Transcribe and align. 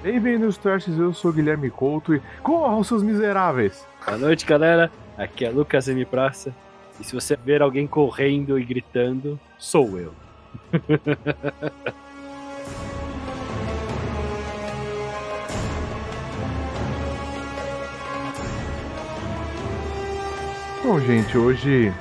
Bem-vindos, 0.00 0.56
Torches, 0.56 0.96
eu 0.96 1.12
sou 1.12 1.32
Guilherme 1.32 1.68
Couto 1.70 2.14
e 2.14 2.22
corram, 2.40 2.84
seus 2.84 3.02
miseráveis! 3.02 3.84
Boa 4.06 4.16
noite, 4.16 4.46
galera. 4.46 4.92
Aqui 5.16 5.44
é 5.44 5.50
Lucas 5.50 5.88
M. 5.88 6.04
Praça. 6.04 6.54
E 7.00 7.04
se 7.04 7.12
você 7.12 7.34
ver 7.34 7.62
alguém 7.62 7.84
correndo 7.84 8.56
e 8.56 8.64
gritando, 8.64 9.40
sou 9.58 9.98
eu. 9.98 10.14
Bom, 20.84 21.00
gente, 21.00 21.36
hoje 21.36 21.92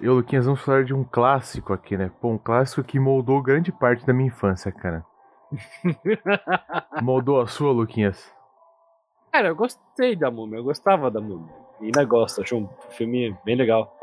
eu 0.00 0.06
e 0.06 0.08
o 0.08 0.14
Luquinhas 0.14 0.46
vamos 0.46 0.60
falar 0.60 0.82
de 0.82 0.92
um 0.92 1.04
clássico 1.04 1.72
aqui, 1.72 1.96
né? 1.96 2.10
Pô, 2.20 2.32
um 2.32 2.38
clássico 2.38 2.82
que 2.82 2.98
moldou 2.98 3.40
grande 3.40 3.70
parte 3.70 4.04
da 4.04 4.12
minha 4.12 4.26
infância, 4.26 4.72
cara. 4.72 5.04
moldou 7.02 7.40
a 7.40 7.46
sua, 7.46 7.72
Luquinhas? 7.72 8.32
Cara, 9.32 9.48
eu 9.48 9.56
gostei 9.56 10.16
da 10.16 10.30
múmia, 10.30 10.58
eu 10.58 10.64
gostava 10.64 11.10
da 11.10 11.20
múmia. 11.20 11.54
E 11.80 11.86
ainda 11.86 12.04
gosto, 12.04 12.40
achei 12.40 12.56
um 12.56 12.68
filme 12.90 13.36
bem 13.44 13.54
legal. 13.54 13.94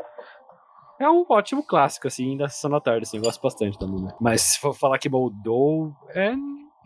É 0.98 1.10
um 1.10 1.26
ótimo 1.28 1.64
clássico, 1.66 2.06
assim, 2.06 2.36
da 2.36 2.48
sessão 2.48 2.70
da 2.70 2.80
tarde, 2.80 3.02
assim, 3.02 3.16
eu 3.16 3.22
gosto 3.22 3.42
bastante 3.42 3.78
da 3.78 3.86
múmia. 3.86 4.14
Mas 4.20 4.42
se 4.42 4.60
for 4.60 4.72
falar 4.74 4.98
que 4.98 5.08
moldou, 5.08 5.92
é. 6.10 6.34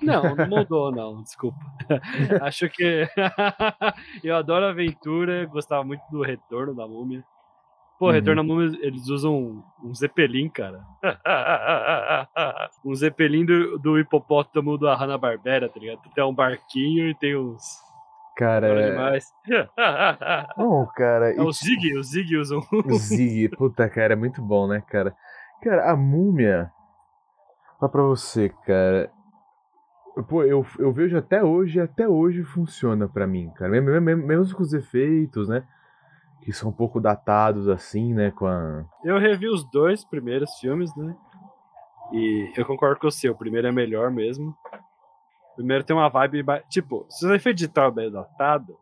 Não, 0.00 0.34
não 0.34 0.48
moldou, 0.48 0.90
não, 0.92 1.22
desculpa. 1.22 1.58
Acho 2.42 2.68
que. 2.70 3.06
eu 4.24 4.36
adoro 4.36 4.66
a 4.66 4.70
aventura, 4.70 5.44
gostava 5.46 5.84
muito 5.84 6.02
do 6.10 6.22
retorno 6.22 6.74
da 6.74 6.86
múmia. 6.86 7.22
Pô, 7.98 8.06
Uhum. 8.06 8.12
Retorno 8.12 8.40
à 8.40 8.44
Múmia, 8.44 8.78
eles 8.80 9.08
usam 9.08 9.34
um, 9.34 9.62
um 9.82 9.94
Zeppelin, 9.94 10.48
cara. 10.48 10.80
um 12.84 12.94
Zeppelin 12.94 13.44
do, 13.44 13.76
do 13.78 13.98
hipopótamo 13.98 14.78
da 14.78 14.94
Hanna-Barbera, 14.94 15.68
tá 15.68 15.80
ligado? 15.80 16.00
Tem 16.14 16.24
um 16.24 16.34
barquinho 16.34 17.08
e 17.08 17.14
tem 17.16 17.36
uns... 17.36 17.60
Cara, 18.36 18.68
é... 18.68 18.90
demais. 18.90 19.26
Bom, 20.56 20.86
cara... 20.94 21.34
É 21.34 21.42
o 21.42 21.50
Zig, 21.50 21.98
o 21.98 22.02
Zig 22.04 22.36
usam... 22.36 22.60
O 22.70 22.94
Zig, 22.94 23.48
puta, 23.56 23.88
cara, 23.88 24.12
é 24.12 24.16
muito 24.16 24.40
bom, 24.40 24.68
né, 24.68 24.80
cara? 24.80 25.12
Cara, 25.60 25.90
a 25.90 25.96
múmia... 25.96 26.70
Fala 27.80 27.90
pra 27.90 28.02
você, 28.02 28.48
cara... 28.64 29.10
Pô, 30.28 30.44
eu, 30.44 30.64
eu 30.78 30.92
vejo 30.92 31.16
até 31.16 31.42
hoje, 31.42 31.80
até 31.80 32.08
hoje 32.08 32.44
funciona 32.44 33.08
pra 33.08 33.26
mim, 33.26 33.50
cara. 33.56 33.70
Mesmo, 33.70 34.00
mesmo, 34.00 34.26
mesmo 34.26 34.56
com 34.56 34.62
os 34.62 34.72
efeitos, 34.72 35.48
né? 35.48 35.64
Que 36.48 36.52
são 36.54 36.70
um 36.70 36.72
pouco 36.72 36.98
datados, 36.98 37.68
assim, 37.68 38.14
né, 38.14 38.30
com 38.30 38.46
a... 38.46 38.82
Eu 39.04 39.18
revi 39.18 39.50
os 39.50 39.70
dois 39.70 40.02
primeiros 40.02 40.50
filmes, 40.58 40.96
né? 40.96 41.14
E 42.10 42.50
eu 42.56 42.64
concordo 42.64 42.98
com 42.98 43.10
você, 43.10 43.28
o 43.28 43.34
primeiro 43.36 43.68
é 43.68 43.70
melhor 43.70 44.10
mesmo. 44.10 44.56
O 45.52 45.56
primeiro 45.56 45.84
tem 45.84 45.94
uma 45.94 46.08
vibe... 46.08 46.42
Tipo, 46.70 47.04
se 47.10 47.26
o 47.26 47.34
efeito 47.34 47.56
digital 47.56 47.88
é 47.88 47.90
bem 47.90 48.10
datado, 48.10 48.78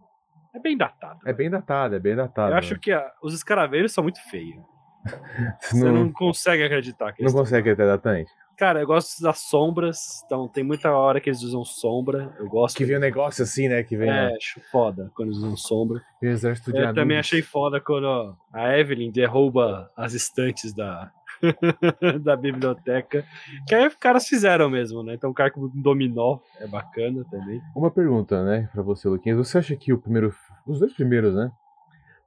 é 0.54 0.60
bem 0.60 0.76
datado. 0.76 1.18
É 1.26 1.32
bem 1.32 1.50
datado, 1.50 1.96
é 1.96 1.98
bem 1.98 2.14
datado. 2.14 2.52
Eu 2.52 2.56
acho 2.56 2.74
né? 2.74 2.80
que 2.80 2.92
a- 2.92 3.12
os 3.20 3.34
escaraveiros 3.34 3.92
são 3.92 4.04
muito 4.04 4.20
feios. 4.30 4.62
Você 5.60 5.80
Você 5.80 5.90
não, 5.90 6.12
consegue 6.12 6.62
acreditar 6.62 7.12
que 7.14 7.24
não 7.24 7.32
consegue 7.32 7.70
até 7.70 7.84
datante. 7.84 8.30
Cara, 8.56 8.80
eu 8.80 8.86
gosto 8.86 9.22
das 9.22 9.40
sombras, 9.40 10.22
então 10.24 10.48
tem 10.48 10.64
muita 10.64 10.90
hora 10.90 11.20
que 11.20 11.28
eles 11.28 11.42
usam 11.42 11.62
sombra. 11.62 12.34
Eu 12.38 12.48
gosto. 12.48 12.74
Que 12.76 12.86
vem 12.86 12.96
um 12.96 13.00
negócio 13.00 13.42
assim, 13.44 13.68
né, 13.68 13.82
que 13.82 13.96
vem 13.96 14.08
É, 14.08 14.30
ó, 14.32 14.36
acho 14.36 14.60
foda 14.72 15.10
quando 15.14 15.28
eles 15.28 15.38
usam 15.38 15.56
sombra. 15.56 16.00
exército 16.22 16.72
de 16.72 16.78
Eu 16.78 16.94
também 16.94 17.18
achei 17.18 17.42
foda 17.42 17.78
quando 17.80 18.04
ó, 18.04 18.34
a 18.52 18.78
Evelyn 18.78 19.10
derruba 19.10 19.90
as 19.94 20.14
estantes 20.14 20.72
da, 20.72 21.12
da 22.22 22.34
biblioteca. 22.34 23.26
Que 23.68 23.74
aí 23.74 23.86
os 23.86 23.94
caras 23.96 24.26
fizeram 24.26 24.70
mesmo, 24.70 25.02
né? 25.02 25.14
Então 25.14 25.28
o 25.30 25.34
cara 25.34 25.50
com 25.50 25.68
dominó 25.74 26.38
é 26.58 26.66
bacana 26.66 27.24
também. 27.30 27.60
Uma 27.74 27.90
pergunta, 27.90 28.42
né, 28.42 28.70
pra 28.72 28.82
você, 28.82 29.06
Luquinhas. 29.06 29.36
Você 29.36 29.58
acha 29.58 29.76
que 29.76 29.92
o 29.92 29.98
primeiro... 30.00 30.34
Os 30.66 30.78
dois 30.80 30.94
primeiros, 30.94 31.34
né? 31.34 31.50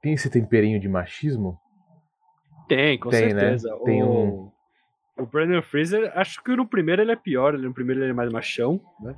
Tem 0.00 0.12
esse 0.12 0.30
temperinho 0.30 0.78
de 0.78 0.88
machismo? 0.88 1.58
Tem, 2.68 2.96
com 3.00 3.10
Tem, 3.10 3.34
né? 3.34 3.40
certeza. 3.40 3.76
Tem 3.84 4.00
o, 4.04 4.06
um- 4.12 4.52
o 5.18 5.26
Brandon 5.26 5.62
Fraser, 5.62 6.10
acho 6.14 6.42
que 6.42 6.54
no 6.56 6.66
primeiro 6.66 7.02
ele 7.02 7.12
é 7.12 7.16
pior. 7.16 7.56
No 7.58 7.72
primeiro 7.74 8.02
ele 8.02 8.10
é 8.10 8.14
mais 8.14 8.32
machão, 8.32 8.80
né? 9.00 9.14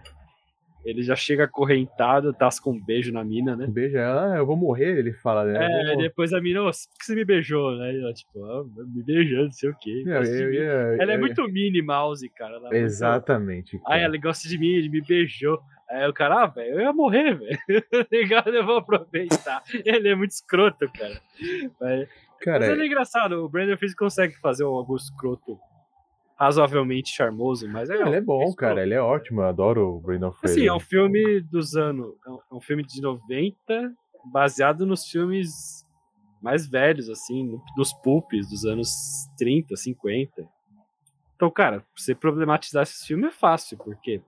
Ele 0.84 1.00
já 1.00 1.14
chega 1.14 1.44
acorrentado, 1.44 2.32
tasca 2.32 2.68
um 2.68 2.76
beijo 2.80 3.12
na 3.12 3.22
mina, 3.22 3.54
né? 3.54 3.68
Beija 3.68 4.00
ela, 4.00 4.34
ah, 4.34 4.38
eu 4.38 4.44
vou 4.46 4.56
morrer, 4.56 4.98
ele 4.98 5.12
fala, 5.12 5.44
né? 5.44 5.64
Eu 5.64 5.92
É, 5.92 5.96
depois 5.96 6.32
a 6.32 6.40
mina, 6.40 6.60
"Ô, 6.60 6.64
por 6.64 6.72
que 6.98 7.06
você 7.06 7.14
me 7.14 7.24
beijou, 7.24 7.76
né? 7.76 7.92
E 7.94 8.00
ela, 8.02 8.12
tipo, 8.12 8.44
ah, 8.44 8.64
me 8.92 9.00
beijando, 9.04 9.44
não 9.44 9.52
sei 9.52 9.70
o 9.70 9.76
quê. 9.80 10.02
Eu- 10.04 10.22
eu 10.24 10.52
ia- 10.52 10.96
ela 11.00 11.12
é 11.12 11.14
eu- 11.14 11.20
muito 11.20 11.44
Minnie 11.46 11.82
Mouse, 11.82 12.28
cara. 12.30 12.56
ela 12.56 12.58
é 12.66 12.70
muito- 12.70 12.74
Exatamente. 12.74 13.76
Aí 13.76 13.82
cara. 13.82 14.00
ela 14.02 14.16
gosta 14.16 14.48
de 14.48 14.58
mim, 14.58 14.70
ele 14.72 14.88
me 14.88 15.00
beijou. 15.00 15.60
Aí 15.88 16.08
o 16.08 16.12
cara, 16.12 16.42
ah, 16.42 16.46
velho, 16.48 16.74
eu 16.74 16.80
ia 16.80 16.92
morrer, 16.92 17.34
velho. 17.34 17.58
Ligado, 18.10 18.48
eu 18.48 18.66
vou 18.66 18.78
aproveitar. 18.78 19.62
Ele 19.84 20.08
é 20.08 20.14
muito 20.16 20.32
escroto, 20.32 20.90
cara. 20.98 21.20
Mas, 21.80 22.08
Cara, 22.40 22.66
mas 22.70 22.80
é 22.80 22.86
engraçado, 22.86 23.44
o 23.44 23.48
Brandon 23.48 23.76
Fraser 23.76 23.96
consegue 23.96 24.34
fazer 24.40 24.64
algum 24.64 24.96
escroto 24.96 25.60
razoavelmente 26.42 27.14
charmoso, 27.14 27.68
mas 27.68 27.88
é. 27.88 27.94
ele 27.94 28.16
é 28.16 28.20
bom, 28.20 28.52
cara. 28.54 28.82
Ele 28.82 28.94
é 28.94 29.00
ótimo. 29.00 29.42
Eu 29.42 29.46
adoro 29.46 29.94
o 29.96 30.00
Brandon 30.00 30.32
Fraser. 30.32 30.58
Assim, 30.58 30.66
é 30.66 30.74
um 30.74 30.80
filme 30.80 31.40
dos 31.40 31.76
anos. 31.76 32.14
É 32.26 32.30
um- 32.30 32.58
é 32.58 32.60
filme 32.60 32.82
de 32.82 33.00
90, 33.00 33.94
baseado 34.32 34.84
nos 34.84 35.06
filmes 35.06 35.86
mais 36.42 36.66
velhos, 36.66 37.08
assim, 37.08 37.56
dos 37.76 37.92
pulps 37.92 38.50
dos 38.50 38.64
anos 38.64 38.90
30, 39.38 39.76
50. 39.76 40.44
Então, 41.36 41.48
cara, 41.48 41.84
você 41.96 42.12
problematizar 42.12 42.82
esse 42.82 43.06
filme 43.06 43.28
é 43.28 43.30
fácil, 43.30 43.78
porque 43.78 44.20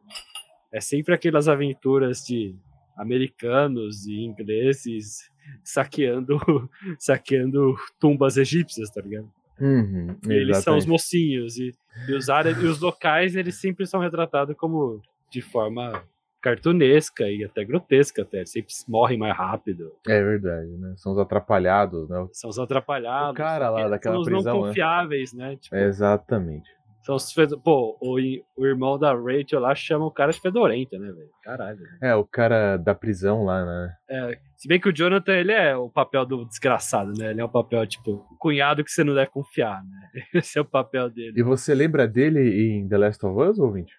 é 0.73 0.81
sempre 0.81 1.15
aquelas 1.15 1.49
aventuras 1.49 2.25
de 2.25 2.55
americanos 2.97 4.07
e 4.07 4.21
ingleses 4.21 5.29
saqueando, 5.65 6.39
saqueando 6.99 7.75
tumbas 7.99 8.37
egípcias, 8.37 8.89
tá 8.91 9.01
ligado? 9.01 9.29
Uhum, 9.61 10.17
eles 10.29 10.59
são 10.59 10.77
os 10.77 10.87
mocinhos. 10.87 11.57
E, 11.59 11.75
e 12.09 12.15
os 12.15 12.29
árabes, 12.29 12.63
e 12.63 12.67
os 12.67 12.81
locais, 12.81 13.37
eles 13.37 13.55
sempre 13.61 13.87
são 13.87 14.01
retratados 14.01 14.57
como 14.57 15.01
de 15.31 15.41
forma 15.41 16.03
cartunesca 16.41 17.29
e 17.31 17.43
até 17.43 17.65
grotesca, 17.65 18.23
até. 18.23 18.39
Eles 18.39 18.51
sempre 18.51 18.75
morrem 18.87 19.19
mais 19.19 19.35
rápido. 19.37 19.93
É 20.07 20.23
verdade, 20.23 20.69
né? 20.77 20.93
São 20.97 21.13
os 21.13 21.19
atrapalhados, 21.19 22.09
né? 22.09 22.29
São 22.33 22.51
os 22.51 22.59
atrapalhados. 22.59 23.33
O 23.33 23.35
cara 23.35 23.71
lá 23.71 23.81
são- 23.83 23.91
daquela 23.91 24.15
são 24.17 24.21
os 24.23 24.29
prisão, 24.29 24.55
não 24.55 24.63
né? 24.63 24.69
confiáveis, 24.69 25.33
né? 25.33 25.57
Tipo, 25.57 25.77
Exatamente. 25.77 26.71
São 27.05 27.15
os 27.17 27.33
fedo... 27.33 27.61
Pô, 27.61 27.97
o, 28.01 28.17
o 28.57 28.67
irmão 28.67 28.99
da 28.99 29.15
Rachel 29.15 29.61
lá 29.61 29.75
chama 29.75 30.07
o 30.07 30.11
cara 30.11 30.33
de 30.33 30.41
fedorenta, 30.41 30.99
né, 30.99 31.13
velho? 31.13 31.31
Caralho. 31.43 31.79
É, 32.03 32.15
o 32.15 32.25
cara 32.25 32.77
da 32.77 32.95
prisão 32.95 33.45
lá, 33.45 33.65
né? 33.65 33.93
É, 34.09 34.39
se 34.57 34.67
bem 34.67 34.81
que 34.81 34.89
o 34.89 34.93
Jonathan, 34.93 35.35
ele 35.35 35.53
é 35.53 35.77
o 35.77 35.91
papel 35.91 36.25
do 36.25 36.47
desgraçado, 36.47 37.13
né? 37.19 37.31
Ele 37.31 37.41
é 37.41 37.45
o 37.45 37.49
papel, 37.49 37.87
tipo, 37.87 38.27
cunhado 38.39 38.83
que 38.83 38.91
você 38.91 39.05
não 39.05 39.15
deve 39.15 39.31
confiar, 39.31 39.83
né? 39.85 40.11
Esse 40.35 40.59
é 40.59 40.63
o 40.63 40.65
papel 40.65 41.11
dele. 41.11 41.35
E 41.37 41.43
você 41.43 41.75
lembra 41.75 42.09
dele 42.09 42.41
em 42.41 42.89
The 42.89 42.97
Last 42.97 43.27
of 43.27 43.39
Us, 43.39 43.59
ouvinte? 43.59 43.95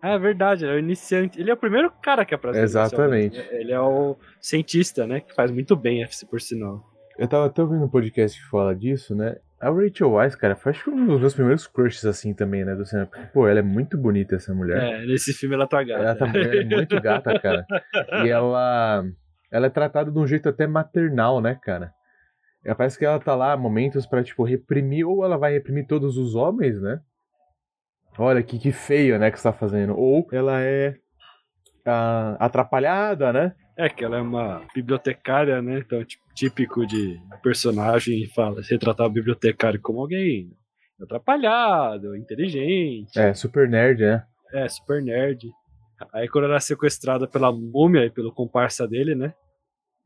Ah, 0.00 0.12
é 0.12 0.18
verdade, 0.18 0.64
ele 0.64 0.72
é 0.72 0.76
o 0.76 0.78
iniciante. 0.78 1.40
Ele 1.40 1.50
é 1.50 1.54
o 1.54 1.56
primeiro 1.56 1.90
cara 1.90 2.24
que 2.24 2.34
aparece. 2.34 2.62
Exatamente. 2.62 3.38
né? 3.38 3.48
Ele 3.52 3.72
é 3.72 3.80
o 3.80 4.16
cientista, 4.40 5.06
né? 5.06 5.20
Que 5.20 5.34
faz 5.34 5.50
muito 5.50 5.74
bem, 5.74 6.02
FC, 6.04 6.26
por 6.26 6.40
sinal. 6.40 6.84
Eu 7.18 7.26
tava 7.26 7.46
até 7.46 7.62
ouvindo 7.62 7.84
um 7.84 7.88
podcast 7.88 8.38
que 8.40 8.48
fala 8.48 8.74
disso, 8.74 9.14
né? 9.14 9.36
A 9.58 9.70
Rachel 9.70 10.12
Weisz, 10.12 10.34
cara, 10.34 10.54
foi 10.54 10.72
acho 10.72 10.84
que 10.84 10.90
um 10.90 11.06
dos 11.06 11.20
meus 11.20 11.34
primeiros 11.34 11.66
crushes 11.66 12.04
assim 12.04 12.34
também, 12.34 12.64
né? 12.64 12.74
Do 12.74 12.84
cinema. 12.84 13.06
Porque, 13.06 13.26
Pô, 13.28 13.48
ela 13.48 13.60
é 13.60 13.62
muito 13.62 13.96
bonita, 13.96 14.36
essa 14.36 14.54
mulher. 14.54 14.82
É, 14.82 15.06
nesse 15.06 15.32
filme 15.32 15.54
ela 15.54 15.66
tá 15.66 15.82
gata. 15.82 16.02
Ela 16.02 16.14
tá 16.14 16.26
é 16.26 16.64
muito 16.64 17.00
gata, 17.00 17.38
cara. 17.38 17.66
E 18.24 18.28
ela. 18.28 19.04
Ela 19.50 19.66
é 19.66 19.70
tratada 19.70 20.10
de 20.10 20.18
um 20.18 20.26
jeito 20.26 20.48
até 20.48 20.66
maternal, 20.66 21.40
né, 21.40 21.58
cara? 21.62 21.92
É, 22.64 22.74
parece 22.74 22.98
que 22.98 23.04
ela 23.04 23.18
tá 23.18 23.34
lá 23.34 23.56
momentos 23.56 24.06
pra, 24.06 24.22
tipo, 24.22 24.42
reprimir, 24.42 25.06
ou 25.06 25.24
ela 25.24 25.38
vai 25.38 25.52
reprimir 25.52 25.86
todos 25.86 26.18
os 26.18 26.34
homens, 26.34 26.80
né? 26.80 27.00
Olha 28.18 28.42
que, 28.42 28.58
que 28.58 28.72
feio, 28.72 29.18
né, 29.18 29.30
que 29.30 29.38
você 29.38 29.44
tá 29.44 29.52
fazendo. 29.52 29.96
Ou 29.96 30.26
ela 30.32 30.60
é 30.60 30.96
ah, 31.84 32.36
atrapalhada, 32.40 33.32
né? 33.32 33.54
É 33.76 33.88
que 33.88 34.04
ela 34.04 34.16
é 34.18 34.20
uma 34.22 34.62
bibliotecária, 34.74 35.60
né? 35.60 35.80
Então, 35.80 36.02
típico 36.34 36.86
de 36.86 37.20
personagem 37.42 38.26
fala, 38.28 38.62
retratar 38.62 39.06
o 39.06 39.10
bibliotecário 39.10 39.80
como 39.80 40.00
alguém 40.00 40.50
atrapalhado, 41.00 42.16
inteligente, 42.16 43.18
É, 43.18 43.34
super 43.34 43.68
nerd, 43.68 44.00
né? 44.00 44.24
é, 44.52 44.66
super 44.68 45.02
nerd. 45.02 45.50
Aí 46.12 46.28
quando 46.28 46.44
ela 46.44 46.56
é 46.56 46.60
sequestrada 46.60 47.26
pela 47.26 47.52
múmia 47.52 48.04
e 48.06 48.10
pelo 48.10 48.32
comparsa 48.32 48.86
dele, 48.88 49.14
né? 49.14 49.34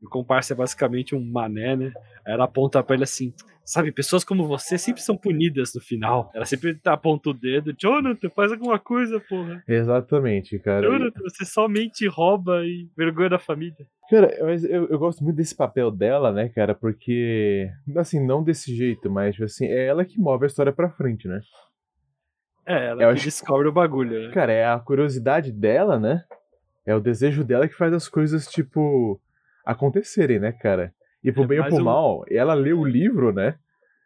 E 0.01 0.05
o 0.05 0.09
comparsa 0.09 0.53
é 0.53 0.55
basicamente 0.55 1.15
um 1.15 1.23
mané, 1.23 1.75
né? 1.75 1.91
Aí 2.25 2.33
ela 2.33 2.45
aponta 2.45 2.81
pra 2.81 2.95
ele 2.95 3.03
assim, 3.03 3.33
sabe, 3.63 3.91
pessoas 3.91 4.23
como 4.23 4.47
você 4.47 4.77
sempre 4.77 5.01
são 5.01 5.15
punidas 5.15 5.73
no 5.75 5.81
final. 5.81 6.31
Ela 6.33 6.45
sempre 6.45 6.79
aponta 6.85 7.29
o 7.29 7.33
dedo, 7.33 7.73
Jonathan, 7.77 8.29
faz 8.29 8.51
alguma 8.51 8.79
coisa, 8.79 9.19
porra. 9.19 9.63
Exatamente, 9.67 10.57
cara. 10.59 10.87
Jonathan, 10.87 11.21
você 11.21 11.45
somente 11.45 12.07
rouba 12.07 12.65
e 12.65 12.89
vergonha 12.97 13.29
da 13.29 13.39
família. 13.39 13.85
Cara, 14.09 14.35
mas 14.43 14.63
eu, 14.63 14.87
eu 14.87 14.97
gosto 14.99 15.23
muito 15.23 15.37
desse 15.37 15.55
papel 15.55 15.89
dela, 15.91 16.31
né, 16.31 16.49
cara? 16.49 16.73
Porque, 16.75 17.69
assim, 17.95 18.19
não 18.25 18.43
desse 18.43 18.75
jeito, 18.75 19.09
mas, 19.09 19.39
assim, 19.39 19.67
é 19.67 19.85
ela 19.85 20.03
que 20.03 20.19
move 20.19 20.43
a 20.43 20.47
história 20.47 20.73
pra 20.73 20.89
frente, 20.89 21.27
né? 21.27 21.39
É, 22.65 22.87
ela 22.87 23.03
Eu 23.03 23.07
que 23.09 23.13
acho- 23.15 23.25
descobre 23.25 23.67
o 23.67 23.71
bagulho, 23.71 24.27
né? 24.27 24.33
Cara, 24.33 24.51
é 24.51 24.65
a 24.65 24.79
curiosidade 24.79 25.51
dela, 25.51 25.99
né? 25.99 26.23
É 26.85 26.95
o 26.95 26.99
desejo 26.99 27.43
dela 27.43 27.67
que 27.67 27.75
faz 27.75 27.93
as 27.93 28.09
coisas, 28.09 28.47
tipo, 28.47 29.19
acontecerem, 29.65 30.39
né, 30.39 30.51
cara? 30.51 30.93
E 31.23 31.31
pro 31.31 31.43
É 31.43 31.47
bem 31.47 31.59
ou 31.59 31.65
pro 31.67 31.75
um- 31.77 31.83
mal, 31.83 32.25
ela 32.29 32.53
lê 32.53 32.73
o 32.73 32.83
livro, 32.85 33.31
né? 33.33 33.55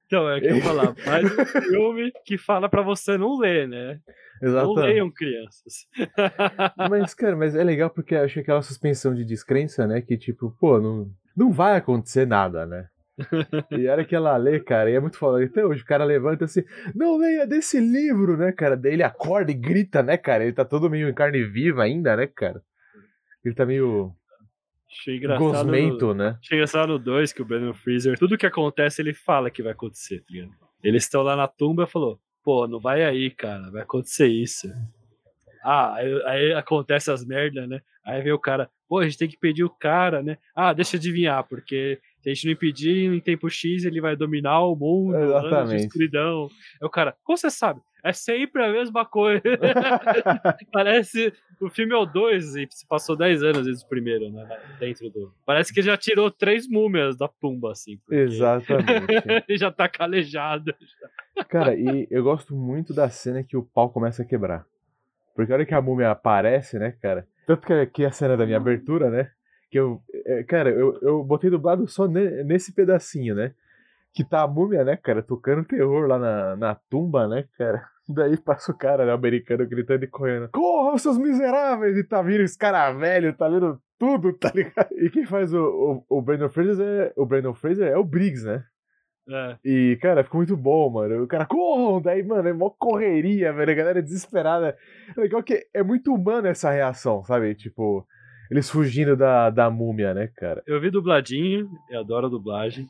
Então, 0.07 0.29
é 0.29 0.37
o 0.37 0.41
que 0.41 0.47
eu 0.47 0.61
falar. 0.61 0.93
Mais 1.05 1.23
um 1.25 1.45
filme 1.45 2.11
que 2.25 2.37
fala 2.37 2.69
pra 2.69 2.81
você 2.83 3.17
não 3.17 3.39
ler, 3.39 3.67
né? 3.67 3.99
Não 4.41 4.49
Exato. 4.49 4.73
leiam 4.75 5.09
crianças. 5.11 5.87
Mas, 6.89 7.13
cara, 7.13 7.35
mas 7.35 7.55
é 7.55 7.63
legal 7.63 7.89
porque 7.89 8.13
eu 8.13 8.23
achei 8.23 8.41
aquela 8.43 8.61
suspensão 8.61 9.15
de 9.15 9.23
descrença, 9.25 9.87
né? 9.87 10.01
Que, 10.01 10.17
tipo, 10.17 10.55
pô, 10.59 10.79
não, 10.79 11.09
não 11.35 11.51
vai 11.51 11.77
acontecer 11.77 12.27
nada, 12.27 12.65
né? 12.65 12.85
E 13.71 13.87
a 13.87 13.93
hora 13.93 14.03
que 14.05 14.13
ela 14.13 14.35
lê, 14.35 14.59
cara, 14.59 14.91
e 14.91 14.93
é 14.95 14.99
muito 14.99 15.17
foda. 15.17 15.43
Até 15.43 15.65
hoje 15.65 15.81
o 15.83 15.85
cara 15.85 16.03
levanta 16.03 16.43
assim, 16.45 16.63
não 16.93 17.17
leia 17.17 17.47
desse 17.47 17.79
livro, 17.79 18.35
né, 18.37 18.51
cara? 18.51 18.75
Daí 18.75 18.93
ele 18.93 19.03
acorda 19.03 19.49
e 19.51 19.55
grita, 19.55 20.03
né, 20.03 20.17
cara? 20.17 20.43
Ele 20.43 20.51
tá 20.53 20.65
todo 20.65 20.89
meio 20.89 21.07
em 21.07 21.13
carne 21.13 21.41
viva 21.45 21.83
ainda, 21.83 22.15
né, 22.17 22.27
cara? 22.27 22.61
Ele 23.43 23.55
tá 23.55 23.65
meio 23.65 24.11
Achei 24.91 25.17
engraçado. 25.17 25.65
gosmento, 25.65 26.13
né? 26.13 26.37
Achei 26.41 26.57
engraçado 26.57 26.87
no 26.89 26.99
2 26.99 27.33
que 27.33 27.41
o 27.41 27.45
Brandon 27.45 27.73
Freezer, 27.73 28.17
tudo 28.17 28.37
que 28.37 28.45
acontece, 28.45 29.01
ele 29.01 29.13
fala 29.13 29.49
que 29.49 29.63
vai 29.63 29.73
acontecer, 29.73 30.19
tá 30.19 30.25
ligado? 30.29 30.51
Eles 30.83 31.03
estão 31.03 31.21
lá 31.21 31.35
na 31.35 31.47
tumba 31.47 31.83
e 31.83 31.87
falou: 31.87 32.19
pô, 32.43 32.67
não 32.67 32.79
vai 32.79 33.03
aí, 33.03 33.31
cara, 33.31 33.71
vai 33.71 33.81
acontecer 33.81 34.27
isso. 34.27 34.71
Ah, 35.63 35.95
aí, 35.95 36.21
aí 36.25 36.53
acontece 36.53 37.09
as 37.09 37.25
merdas, 37.25 37.67
né? 37.67 37.81
Aí 38.05 38.21
vem 38.21 38.31
o 38.31 38.39
cara, 38.39 38.69
pô, 38.87 38.99
a 38.99 39.03
gente 39.03 39.17
tem 39.17 39.27
que 39.27 39.37
pedir 39.37 39.63
o 39.63 39.69
cara, 39.69 40.21
né? 40.21 40.37
Ah, 40.55 40.71
deixa 40.73 40.95
eu 40.95 40.99
adivinhar, 40.99 41.43
porque 41.43 41.99
se 42.21 42.29
a 42.29 42.33
gente 42.33 42.45
não 42.45 42.53
impedir, 42.53 43.11
em 43.11 43.19
tempo 43.19 43.49
X 43.49 43.83
ele 43.83 43.99
vai 43.99 44.15
dominar 44.15 44.61
o 44.61 44.75
mundo, 44.75 45.17
Exatamente. 45.17 45.85
escuridão. 45.85 46.47
Aí 46.79 46.85
o 46.85 46.89
cara, 46.89 47.15
como 47.23 47.35
você 47.35 47.49
sabe? 47.49 47.81
É 48.05 48.13
sempre 48.13 48.63
a 48.63 48.71
mesma 48.71 49.03
coisa. 49.03 49.41
Parece. 50.71 51.33
O 51.59 51.69
filme 51.69 51.93
é 51.93 51.97
o 51.97 52.05
2 52.05 52.55
e 52.55 52.67
se 52.69 52.85
passou 52.87 53.15
10 53.15 53.41
anos 53.41 53.65
desde 53.65 53.83
o 53.83 53.87
primeiro, 53.87 54.29
né? 54.29 54.47
Dentro 54.79 55.09
do. 55.09 55.33
Parece 55.45 55.73
que 55.73 55.81
já 55.81 55.97
tirou 55.97 56.29
três 56.29 56.67
múmias 56.67 57.17
da 57.17 57.27
tumba, 57.27 57.71
assim. 57.71 57.97
porque 57.97 58.15
Exatamente. 58.21 58.85
Ele 59.49 59.57
já 59.57 59.71
tá 59.71 59.89
calejado. 59.89 60.71
Cara, 61.49 61.73
e 61.75 62.07
eu 62.11 62.23
gosto 62.23 62.55
muito 62.55 62.93
da 62.93 63.09
cena 63.09 63.41
que 63.43 63.57
o 63.57 63.63
pau 63.63 63.89
começa 63.89 64.21
a 64.21 64.25
quebrar. 64.25 64.65
Porque 65.35 65.51
a 65.51 65.55
hora 65.55 65.65
que 65.65 65.73
a 65.73 65.81
múmia 65.81 66.11
aparece, 66.11 66.77
né, 66.77 66.93
cara? 67.01 67.27
Tanto 67.47 67.65
que 67.65 67.73
aqui 67.73 68.03
é 68.03 68.07
a 68.07 68.11
cena 68.11 68.37
da 68.37 68.45
minha 68.45 68.57
abertura, 68.57 69.09
né? 69.09 69.31
Que 69.71 69.79
eu. 69.79 69.99
é, 70.25 70.43
Cara, 70.43 70.69
eu, 70.69 70.99
eu 71.01 71.23
botei 71.23 71.49
dublado 71.49 71.87
só 71.87 72.07
ne- 72.07 72.43
nesse 72.43 72.71
pedacinho, 72.73 73.33
né? 73.33 73.53
Que 74.15 74.23
tá 74.23 74.43
a 74.43 74.47
múmia, 74.47 74.83
né, 74.83 74.95
cara, 74.95 75.21
tocando 75.21 75.65
terror 75.65 76.07
lá 76.07 76.17
na, 76.17 76.55
na 76.55 76.75
tumba, 76.89 77.27
né, 77.27 77.45
cara? 77.57 77.85
Daí 78.07 78.37
passa 78.37 78.71
o 78.71 78.77
cara, 78.77 79.05
né, 79.05 79.11
americano, 79.11 79.67
gritando 79.67 80.05
e 80.05 80.07
correndo. 80.07 80.49
Corram, 80.53 80.97
seus 80.97 81.17
miseráveis! 81.17 81.97
E 81.97 82.03
tá 82.03 82.21
vindo 82.21 82.41
esse 82.41 82.57
cara 82.57 82.91
velho, 82.93 83.35
tá 83.35 83.49
vendo 83.49 83.79
tudo, 83.99 84.31
tá 84.33 84.51
ligado? 84.53 84.89
E 84.93 85.09
quem 85.09 85.25
faz 85.25 85.53
o, 85.53 86.05
o, 86.09 86.17
o 86.17 86.21
Brandon 86.21 86.49
Fraser 86.49 86.85
é. 86.85 87.13
O 87.17 87.25
Brandon 87.25 87.53
Fraser 87.53 87.91
é 87.91 87.97
o 87.97 88.03
Briggs, 88.03 88.45
né? 88.45 88.63
É. 89.27 89.57
E, 89.65 89.97
cara, 90.01 90.23
ficou 90.23 90.39
muito 90.39 90.55
bom, 90.55 90.89
mano. 90.89 91.23
O 91.23 91.27
cara, 91.27 91.45
corram! 91.45 92.01
Daí, 92.01 92.23
mano, 92.23 92.47
é 92.47 92.53
mó 92.53 92.69
correria, 92.69 93.51
velho. 93.51 93.71
A 93.71 93.75
galera 93.75 93.99
é 93.99 94.03
desesperada. 94.03 94.77
É 95.17 95.19
legal 95.19 95.41
que 95.41 95.67
é 95.73 95.83
muito 95.83 96.13
humana 96.13 96.49
essa 96.49 96.69
reação, 96.69 97.23
sabe? 97.23 97.55
Tipo, 97.55 98.05
eles 98.51 98.69
fugindo 98.69 99.17
da, 99.17 99.49
da 99.49 99.69
múmia, 99.69 100.13
né, 100.13 100.29
cara? 100.35 100.61
Eu 100.67 100.79
vi 100.79 100.91
dubladinho, 100.91 101.67
eu 101.89 101.99
adoro 102.01 102.27
a 102.27 102.29
dublagem. 102.29 102.87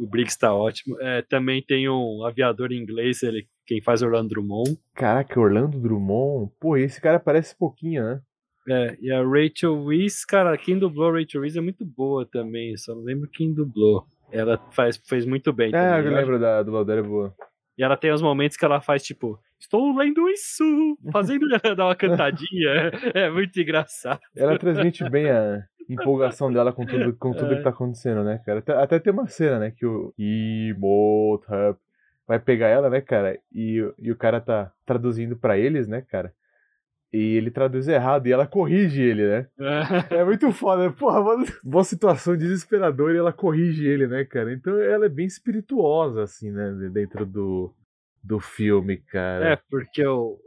O 0.00 0.06
Briggs 0.06 0.38
tá 0.38 0.54
ótimo. 0.54 0.96
É, 1.00 1.20
também 1.22 1.62
tem 1.62 1.88
um 1.88 2.24
aviador 2.24 2.72
inglês, 2.72 3.22
ele, 3.22 3.46
quem 3.66 3.82
faz 3.82 4.00
Orlando 4.00 4.30
Drummond. 4.30 4.78
Caraca, 4.94 5.38
Orlando 5.38 5.78
Drummond. 5.78 6.50
Pô, 6.58 6.76
esse 6.76 6.98
cara 7.00 7.20
parece 7.20 7.54
pouquinho, 7.56 8.02
né? 8.02 8.20
É, 8.68 8.96
e 9.00 9.10
a 9.12 9.22
Rachel 9.22 9.84
Weisz, 9.84 10.24
cara, 10.24 10.56
quem 10.56 10.78
dublou 10.78 11.08
a 11.08 11.18
Rachel 11.18 11.40
Weisz 11.42 11.56
é 11.56 11.60
muito 11.60 11.84
boa 11.84 12.26
também, 12.26 12.76
só 12.76 12.94
não 12.94 13.02
lembro 13.02 13.28
quem 13.30 13.52
dublou. 13.52 14.06
Ela 14.32 14.58
faz, 14.70 14.96
fez 15.08 15.26
muito 15.26 15.52
bem 15.52 15.68
É, 15.68 15.72
também. 15.72 16.06
eu 16.06 16.12
Eu 16.12 16.16
lembro 16.16 16.38
da 16.38 16.62
dubladora 16.62 17.02
boa. 17.02 17.34
E 17.80 17.82
ela 17.82 17.96
tem 17.96 18.12
os 18.12 18.20
momentos 18.20 18.58
que 18.58 18.64
ela 18.66 18.78
faz, 18.78 19.02
tipo, 19.02 19.40
estou 19.58 19.96
lendo 19.96 20.28
isso, 20.28 20.62
fazendo 21.10 21.48
dar 21.48 21.86
uma 21.86 21.96
cantadinha. 21.96 22.90
É, 23.16 23.30
muito 23.30 23.58
engraçado. 23.58 24.20
Ela 24.36 24.58
transmite 24.58 25.08
bem 25.08 25.30
a 25.30 25.64
empolgação 25.88 26.52
dela 26.52 26.74
com 26.74 26.84
tudo, 26.84 27.16
com 27.16 27.32
tudo 27.32 27.54
É. 27.54 27.56
que 27.56 27.62
tá 27.62 27.70
acontecendo, 27.70 28.22
né, 28.22 28.38
cara? 28.44 28.58
Até, 28.58 28.72
até 28.74 28.98
tem 28.98 29.10
uma 29.14 29.26
cena, 29.28 29.58
né, 29.58 29.70
que 29.70 29.86
o 29.86 30.12
Imhotep 30.18 31.78
vai 32.28 32.38
pegar 32.38 32.68
ela, 32.68 32.90
né, 32.90 33.00
cara? 33.00 33.38
E, 33.50 33.80
o- 33.80 33.94
e 33.98 34.12
o 34.12 34.16
cara 34.16 34.42
tá 34.42 34.70
traduzindo 34.84 35.34
pra 35.36 35.56
eles, 35.58 35.88
né, 35.88 36.02
cara? 36.02 36.34
E 37.12 37.36
ele 37.36 37.50
traduz 37.50 37.88
errado 37.88 38.28
e 38.28 38.32
ela 38.32 38.46
corrige 38.46 39.02
ele, 39.02 39.26
né? 39.26 39.46
É 40.10 40.24
muito 40.24 40.52
foda. 40.52 40.92
Porra, 40.92 41.20
mano, 41.20 41.44
boa 41.64 41.82
situação 41.82 42.36
desesperadora 42.36 43.14
e 43.14 43.18
ela 43.18 43.32
corrige 43.32 43.84
ele, 43.84 44.06
né, 44.06 44.24
cara? 44.24 44.52
Então 44.52 44.78
ela 44.80 45.06
é 45.06 45.08
bem 45.08 45.26
espirituosa, 45.26 46.22
assim, 46.22 46.52
né, 46.52 46.70
dentro 46.92 47.26
do, 47.26 47.74
do 48.22 48.38
filme, 48.38 48.98
cara. 48.98 49.52
É, 49.54 49.58
porque 49.68 50.06
o, 50.06 50.38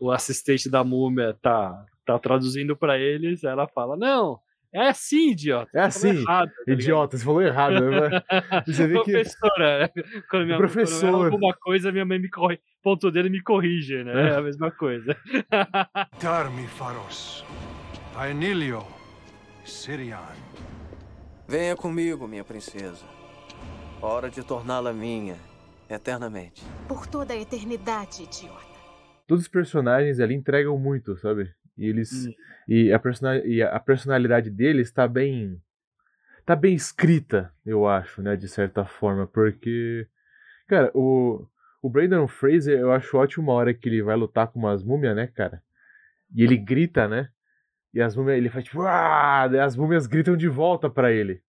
o 0.00 0.10
assistente 0.10 0.68
da 0.68 0.82
múmia 0.82 1.36
tá, 1.40 1.84
tá 2.04 2.18
traduzindo 2.18 2.76
pra 2.76 2.98
eles, 2.98 3.44
ela 3.44 3.68
fala, 3.68 3.96
não, 3.96 4.40
é 4.72 4.88
assim, 4.88 5.30
idiota. 5.30 5.70
É 5.72 5.82
assim, 5.82 6.08
errado, 6.20 6.50
tá? 6.66 6.72
Idiota, 6.72 7.16
você 7.16 7.24
falou 7.24 7.42
errado, 7.42 7.80
né? 7.90 8.22
Você 8.66 8.86
vê 8.88 9.02
que- 9.04 9.12
Professora, 9.12 9.92
quando 10.28 10.44
minha 10.46 10.58
Professor. 10.58 11.00
quando 11.00 11.12
eu 11.14 11.16
erro 11.20 11.24
alguma 11.26 11.54
coisa, 11.54 11.92
minha 11.92 12.04
mãe 12.04 12.18
me 12.18 12.28
corre, 12.28 12.58
ponto 12.82 13.10
dele 13.10 13.28
e 13.28 13.32
me 13.32 13.42
corrige, 13.42 14.02
né? 14.04 14.30
É 14.30 14.36
a 14.36 14.42
mesma 14.42 14.70
coisa. 14.70 15.16
Darmi 16.22 16.66
Faros, 16.66 17.44
Aenilio, 18.16 18.84
Sirian. 19.64 20.20
Venha 21.46 21.74
comigo, 21.76 22.28
minha 22.28 22.44
princesa. 22.44 23.04
Hora 24.00 24.30
de 24.30 24.42
torná-la 24.42 24.92
minha, 24.92 25.36
eternamente. 25.88 26.62
Por 26.86 27.06
toda 27.06 27.34
a 27.34 27.36
eternidade, 27.36 28.22
idiota. 28.22 28.68
Todos 29.26 29.44
os 29.44 29.48
personagens 29.48 30.20
ali 30.20 30.34
entregam 30.34 30.78
muito, 30.78 31.16
sabe? 31.16 31.52
E 31.76 31.86
eles. 31.86 32.26
Hum. 32.26 32.32
E, 32.66 32.92
a 32.92 32.98
persona, 32.98 33.38
e 33.44 33.62
a 33.62 33.78
personalidade 33.80 34.50
deles 34.50 34.90
tá 34.90 35.06
bem. 35.06 35.60
Tá 36.44 36.56
bem 36.56 36.74
escrita, 36.74 37.52
eu 37.64 37.86
acho, 37.86 38.22
né? 38.22 38.36
De 38.36 38.48
certa 38.48 38.84
forma. 38.84 39.26
Porque. 39.26 40.06
Cara, 40.66 40.90
o. 40.94 41.46
O 41.80 41.88
Brandon 41.88 42.26
Fraser, 42.26 42.78
eu 42.78 42.92
acho 42.92 43.16
ótimo 43.16 43.50
a 43.50 43.54
hora 43.54 43.74
que 43.74 43.88
ele 43.88 44.02
vai 44.02 44.16
lutar 44.16 44.48
com 44.48 44.58
umas 44.58 44.82
múmias, 44.82 45.14
né, 45.14 45.26
cara? 45.26 45.62
E 46.34 46.42
ele 46.42 46.56
grita, 46.56 47.06
né? 47.06 47.28
E 47.94 48.00
as 48.00 48.16
múmias, 48.16 48.36
ele 48.38 48.48
faz 48.48 48.64
tipo, 48.64 48.82
ah! 48.82 49.44
As 49.64 49.76
múmias 49.76 50.06
gritam 50.06 50.36
de 50.36 50.48
volta 50.48 50.90
pra 50.90 51.12
ele. 51.12 51.40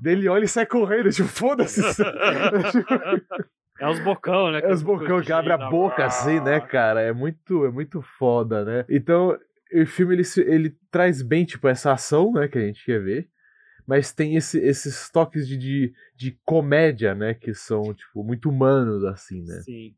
Daí 0.00 0.12
ele 0.12 0.28
olha 0.28 0.44
e 0.44 0.48
sai 0.48 0.66
correndo, 0.66 1.10
tipo, 1.10 1.28
foda-se. 1.28 1.80
É 3.80 3.88
os 3.88 3.98
bocão, 4.00 4.52
né? 4.52 4.60
É 4.62 4.70
os 4.70 4.82
bocão 4.82 5.22
que 5.22 5.32
abre 5.32 5.54
a 5.54 5.56
boca 5.56 6.04
assim, 6.04 6.38
né, 6.38 6.60
cara? 6.60 7.00
É 7.00 7.14
muito, 7.14 7.64
é 7.64 7.70
muito 7.70 8.02
foda, 8.02 8.62
né? 8.62 8.84
Então, 8.90 9.34
o 9.72 9.86
filme 9.86 10.14
ele, 10.14 10.22
ele 10.46 10.76
traz 10.90 11.22
bem, 11.22 11.46
tipo, 11.46 11.66
essa 11.66 11.92
ação, 11.92 12.30
né, 12.30 12.46
que 12.46 12.58
a 12.58 12.60
gente 12.60 12.84
quer 12.84 13.00
ver. 13.00 13.26
Mas 13.90 14.12
tem 14.12 14.36
esse- 14.36 14.60
esses 14.60 15.10
toques 15.10 15.48
de, 15.48 15.56
de, 15.56 15.92
de 16.14 16.38
comédia, 16.44 17.12
né? 17.12 17.34
Que 17.34 17.52
são, 17.52 17.92
tipo, 17.92 18.22
muito 18.22 18.48
humanos, 18.48 19.02
assim, 19.04 19.42
né? 19.42 19.62
Sim. 19.62 19.96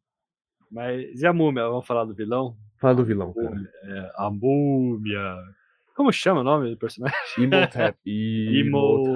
Mas 0.70 1.20
e 1.20 1.26
a 1.26 1.32
múmia? 1.34 1.68
Vamos 1.68 1.86
falar 1.86 2.06
do 2.06 2.14
vilão? 2.14 2.56
Fala 2.80 2.94
do 2.94 3.04
vilão, 3.04 3.34
cara. 3.34 3.70
É, 3.84 4.12
a 4.16 4.30
múmia. 4.30 5.36
Como 5.94 6.10
chama 6.10 6.40
o 6.40 6.44
nome 6.44 6.70
do 6.70 6.76
personagem? 6.78 7.14
Imhotep. 7.36 7.98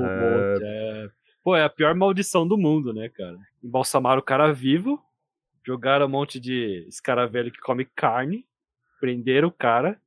Imhotep. 0.05 1.15
Pô, 1.43 1.57
é 1.57 1.65
a 1.65 1.71
pior 1.71 1.95
maldição 1.95 2.47
do 2.47 2.59
mundo, 2.59 2.93
né, 2.93 3.09
cara? 3.09 3.39
Embalsamaram 3.65 4.21
o 4.21 4.23
cara 4.23 4.53
vivo, 4.53 5.03
jogaram 5.67 6.05
um 6.05 6.11
monte 6.11 6.39
de 6.39 6.85
escaravelho 6.87 7.51
que 7.51 7.61
come 7.61 7.87
carne, 7.87 8.45
prenderam 9.01 9.49
o 9.49 9.53
cara, 9.53 9.99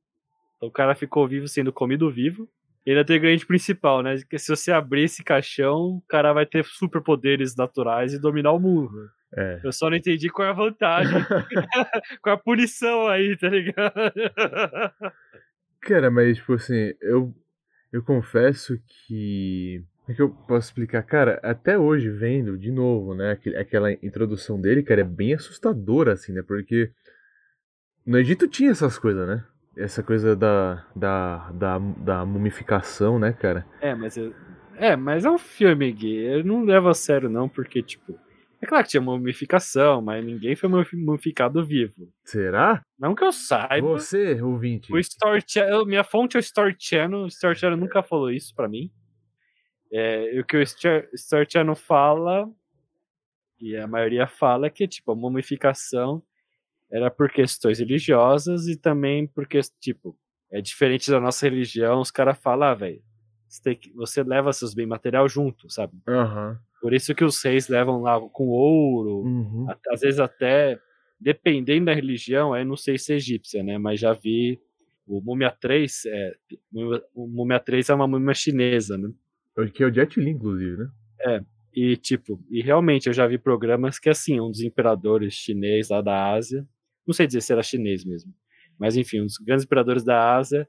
então 0.56 0.68
o 0.68 0.72
cara 0.72 0.94
ficou 0.94 1.26
vivo 1.26 1.48
sendo 1.48 1.72
comido 1.72 2.08
vivo. 2.08 2.48
E 2.86 2.90
ainda 2.90 3.04
tem 3.04 3.18
o 3.18 3.20
grande 3.20 3.46
principal, 3.46 4.02
né? 4.02 4.16
Que 4.28 4.38
se 4.38 4.48
você 4.48 4.72
abrir 4.72 5.04
esse 5.04 5.22
caixão, 5.22 5.96
o 5.96 6.02
cara 6.08 6.32
vai 6.32 6.46
ter 6.46 6.64
superpoderes 6.64 7.54
naturais 7.54 8.14
e 8.14 8.20
dominar 8.20 8.52
o 8.52 8.60
mundo. 8.60 9.10
É. 9.36 9.60
Eu 9.62 9.72
só 9.72 9.88
não 9.88 9.96
entendi 9.96 10.28
qual 10.28 10.48
é 10.48 10.50
a 10.50 10.54
vantagem, 10.54 11.12
qual 12.22 12.34
é 12.34 12.38
a 12.38 12.42
punição 12.42 13.06
aí, 13.06 13.36
tá 13.36 13.48
ligado? 13.48 13.94
Cara, 15.80 16.10
mas, 16.10 16.38
tipo 16.38 16.54
assim, 16.54 16.92
eu, 17.00 17.34
eu 17.92 18.02
confesso 18.02 18.78
que. 18.86 19.84
Como 20.00 20.12
é 20.12 20.14
que 20.16 20.22
eu 20.22 20.30
posso 20.30 20.68
explicar? 20.68 21.02
Cara, 21.04 21.38
até 21.42 21.78
hoje, 21.78 22.10
vendo 22.10 22.58
de 22.58 22.72
novo, 22.72 23.14
né? 23.14 23.38
Aquela 23.56 23.92
introdução 23.92 24.60
dele, 24.60 24.82
cara, 24.82 25.02
é 25.02 25.04
bem 25.04 25.34
assustadora, 25.34 26.14
assim, 26.14 26.32
né? 26.32 26.42
Porque 26.42 26.90
no 28.04 28.18
Egito 28.18 28.48
tinha 28.48 28.70
essas 28.70 28.98
coisas, 28.98 29.28
né? 29.28 29.44
Essa 29.76 30.02
coisa 30.02 30.34
da, 30.36 30.84
da, 30.94 31.50
da, 31.52 31.78
da 31.78 32.26
mumificação, 32.26 33.18
né, 33.18 33.32
cara? 33.32 33.66
É, 33.80 33.94
mas 33.94 34.16
eu- 34.16 34.34
é, 34.76 34.96
mas 34.96 35.24
é 35.24 35.30
um 35.30 35.38
filme 35.38 35.92
gay. 35.92 36.34
Eu 36.38 36.44
não 36.44 36.64
levo 36.64 36.88
a 36.88 36.94
sério 36.94 37.28
não, 37.28 37.48
porque 37.48 37.82
tipo, 37.82 38.18
É 38.62 38.66
claro 38.66 38.84
que 38.84 38.90
tinha 38.90 39.00
mumificação, 39.00 40.02
mas 40.02 40.22
ninguém 40.22 40.54
foi 40.54 40.68
mumificado 40.68 41.64
vivo. 41.64 42.12
Será? 42.22 42.82
Não 42.98 43.14
que 43.14 43.24
eu 43.24 43.32
saiba. 43.32 43.80
Você, 43.88 44.38
ouvinte. 44.42 44.92
O 44.92 44.98
Story 44.98 45.42
Channel, 45.46 45.86
minha 45.86 46.04
fonte 46.04 46.36
é 46.36 46.40
o 46.40 46.42
Story 46.42 46.76
Channel. 46.78 47.20
O 47.22 47.26
Story 47.28 47.56
Channel 47.56 47.78
nunca 47.78 48.02
falou 48.02 48.30
isso 48.30 48.54
pra 48.54 48.68
mim. 48.68 48.90
É, 49.90 50.38
o 50.38 50.44
que 50.44 50.58
o 50.58 50.62
Story 50.62 51.46
Channel 51.50 51.74
fala, 51.74 52.46
e 53.58 53.74
a 53.76 53.86
maioria 53.86 54.26
fala, 54.26 54.66
é 54.66 54.70
que 54.70 54.86
tipo, 54.86 55.10
a 55.12 55.16
mumificação 55.16 56.22
era 56.92 57.10
por 57.10 57.30
questões 57.30 57.78
religiosas 57.78 58.66
e 58.66 58.76
também 58.76 59.26
porque, 59.26 59.60
tipo, 59.80 60.16
é 60.50 60.60
diferente 60.60 61.10
da 61.10 61.20
nossa 61.20 61.48
religião. 61.48 62.00
Os 62.00 62.10
caras 62.10 62.38
falam, 62.38 62.68
ah, 62.68 62.74
velho, 62.74 63.02
você, 63.48 63.78
você, 63.94 64.22
leva 64.22 64.52
seus 64.52 64.74
bens 64.74 64.86
material 64.86 65.28
junto, 65.28 65.70
sabe? 65.70 65.94
Uhum. 66.08 66.56
Por 66.80 66.94
isso 66.94 67.14
que 67.14 67.24
os 67.24 67.42
reis 67.42 67.68
levam 67.68 68.02
lá 68.02 68.20
com 68.32 68.48
ouro, 68.48 69.22
uhum. 69.22 69.66
às 69.92 70.00
vezes 70.00 70.18
até, 70.18 70.78
dependendo 71.20 71.86
da 71.86 71.94
religião, 71.94 72.52
aí 72.52 72.64
não 72.64 72.76
sei 72.76 72.98
se 72.98 73.12
é 73.12 73.16
egípcia, 73.16 73.62
né? 73.62 73.78
Mas 73.78 74.00
já 74.00 74.12
vi 74.12 74.58
o 75.06 75.20
Múmia 75.20 75.50
3, 75.50 76.04
é, 76.06 76.32
o 77.14 77.26
Múmia 77.26 77.58
3 77.58 77.88
é 77.88 77.94
uma 77.94 78.06
múmia 78.06 78.34
chinesa, 78.34 78.96
né? 78.96 79.10
Que 79.74 79.82
é 79.82 79.86
o 79.86 79.92
Jet 79.92 80.18
Li, 80.18 80.30
inclusive, 80.30 80.76
né? 80.76 80.90
É, 81.22 81.40
e 81.74 81.96
tipo, 81.96 82.40
e 82.48 82.62
realmente 82.62 83.08
eu 83.08 83.12
já 83.12 83.26
vi 83.26 83.36
programas 83.36 83.98
que 83.98 84.08
assim, 84.08 84.40
um 84.40 84.50
dos 84.50 84.60
imperadores 84.60 85.34
chinês 85.34 85.88
lá 85.90 86.00
da 86.00 86.32
Ásia, 86.32 86.66
não 87.06 87.14
sei 87.14 87.26
dizer 87.26 87.40
se 87.40 87.52
era 87.52 87.62
chinês 87.62 88.04
mesmo, 88.04 88.32
mas 88.78 88.96
enfim, 88.96 89.20
um 89.20 89.26
dos 89.26 89.36
grandes 89.38 89.64
imperadores 89.64 90.04
da 90.04 90.36
Ásia, 90.36 90.68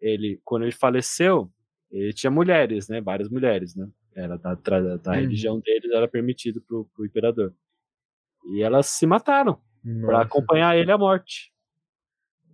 ele, 0.00 0.40
quando 0.44 0.62
ele 0.62 0.72
faleceu, 0.72 1.50
ele 1.90 2.12
tinha 2.12 2.30
mulheres, 2.30 2.88
né? 2.88 3.00
Várias 3.00 3.28
mulheres, 3.28 3.74
né? 3.74 3.88
Era 4.14 4.36
da, 4.36 4.54
da, 4.54 4.96
da 4.96 5.10
uhum. 5.10 5.16
religião 5.16 5.60
deles, 5.60 5.90
era 5.90 6.06
permitido 6.06 6.60
pro, 6.60 6.88
pro 6.94 7.06
imperador. 7.06 7.54
E 8.52 8.62
elas 8.62 8.86
se 8.86 9.06
mataram 9.06 9.60
para 10.02 10.22
acompanhar 10.22 10.76
ele 10.76 10.90
à 10.92 10.98
morte. 10.98 11.52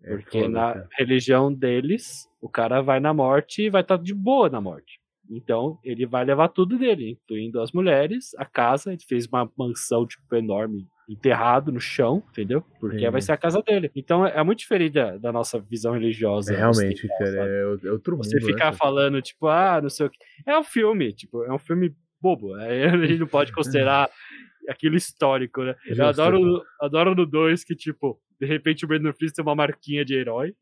É 0.03 0.17
Porque 0.17 0.47
na 0.49 0.87
religião 0.99 1.53
deles, 1.53 2.29
o 2.41 2.49
cara 2.49 2.83
vai 2.83 3.01
na 3.01 3.15
morte 3.15 3.63
e 3.63 3.71
vai 3.71 3.83
estar 3.83 3.97
tá 3.99 4.03
de 4.03 4.15
boa 4.15 4.49
na 4.49 4.61
morte. 4.61 5.01
Então, 5.31 5.79
ele 5.83 6.05
vai 6.05 6.25
levar 6.25 6.49
tudo 6.49 6.79
dele, 6.79 7.13
incluindo 7.13 7.61
as 7.61 7.73
mulheres, 7.73 8.35
a 8.37 8.45
casa. 8.45 8.93
Ele 8.93 9.03
fez 9.07 9.27
uma 9.27 9.51
mansão, 9.57 10.07
tipo, 10.07 10.35
enorme 10.35 10.87
enterrado 11.09 11.71
no 11.71 11.81
chão, 11.81 12.23
entendeu? 12.31 12.63
Porque 12.81 13.01
Sim. 13.01 13.11
vai 13.11 13.21
ser 13.21 13.33
a 13.33 13.37
casa 13.37 13.63
dele. 13.63 13.91
Então 13.95 14.27
é 14.27 14.43
muito 14.43 14.61
diferente 14.61 14.95
da, 14.95 15.17
da 15.17 15.33
nossa 15.33 15.59
visão 15.59 15.93
religiosa. 15.93 16.55
É, 16.55 16.57
realmente, 16.57 17.07
cara, 17.09 17.47
é, 17.47 17.61
é 17.87 17.91
outro 17.91 18.17
mundo. 18.17 18.25
Você 18.25 18.41
ficar 18.41 18.73
né? 18.73 18.77
falando, 18.77 19.21
tipo, 19.21 19.47
ah, 19.47 19.81
não 19.83 19.91
sei 19.91 20.07
o 20.07 20.11
que. 20.11 20.19
É 20.47 20.59
um 20.59 20.65
filme, 20.65 21.13
tipo, 21.13 21.45
é 21.45 21.53
um 21.53 21.59
filme 21.59 21.95
bobo. 22.21 22.55
Aí 22.55 22.85
a 22.85 23.07
gente 23.07 23.19
não 23.19 23.27
pode 23.27 23.53
considerar 23.53 24.09
aquilo 24.69 24.97
histórico, 24.97 25.63
né? 25.63 25.75
Justo. 25.87 26.03
Eu 26.03 26.07
adoro, 26.07 26.63
adoro 26.81 27.15
no 27.15 27.27
2 27.27 27.65
que, 27.65 27.75
tipo, 27.75 28.19
de 28.41 28.47
repente 28.47 28.85
o 28.85 28.89
Brandon 28.89 29.13
Freeze 29.13 29.35
tem 29.35 29.45
uma 29.45 29.55
marquinha 29.55 30.05
de 30.05 30.15
herói. 30.15 30.55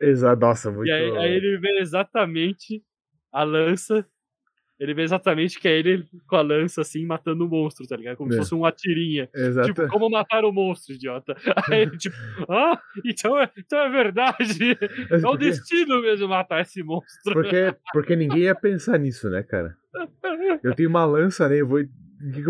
Exato, 0.00 0.40
nossa, 0.40 0.70
muito. 0.70 0.88
E 0.88 0.92
aí, 0.92 1.16
aí 1.16 1.32
ele 1.32 1.58
vê 1.58 1.78
exatamente 1.80 2.82
a 3.32 3.42
lança 3.42 4.06
ele 4.82 4.94
vê 4.94 5.02
exatamente 5.02 5.60
que 5.60 5.68
é 5.68 5.78
ele 5.78 6.04
com 6.26 6.34
a 6.34 6.42
lança, 6.42 6.80
assim, 6.80 7.06
matando 7.06 7.46
o 7.46 7.48
monstro, 7.48 7.86
tá 7.86 7.96
ligado? 7.96 8.16
Como 8.16 8.30
é. 8.30 8.32
se 8.32 8.38
fosse 8.38 8.52
uma 8.52 8.72
tirinha. 8.72 9.28
Exato. 9.32 9.68
Tipo, 9.68 9.86
como 9.86 10.10
matar 10.10 10.44
o 10.44 10.50
monstro, 10.50 10.96
idiota. 10.96 11.36
Aí 11.72 11.82
ele, 11.82 11.96
tipo, 11.96 12.16
ah, 12.50 12.76
então 13.04 13.40
é, 13.40 13.48
então 13.56 13.78
é 13.78 13.88
verdade. 13.88 14.32
É 15.12 15.28
o 15.28 15.36
destino 15.36 16.02
mesmo 16.02 16.26
matar 16.26 16.62
esse 16.62 16.82
monstro. 16.82 17.32
Porque, 17.32 17.74
porque 17.92 18.16
ninguém 18.16 18.42
ia 18.42 18.54
pensar 18.54 18.98
nisso, 18.98 19.30
né, 19.30 19.42
cara? 19.42 19.76
Eu 20.64 20.74
tenho 20.74 20.88
uma 20.88 21.04
lança, 21.04 21.48
né? 21.48 21.60
Eu 21.60 21.68
vou. 21.68 21.78
O 21.80 22.32
que, 22.32 22.42
que, 22.42 22.48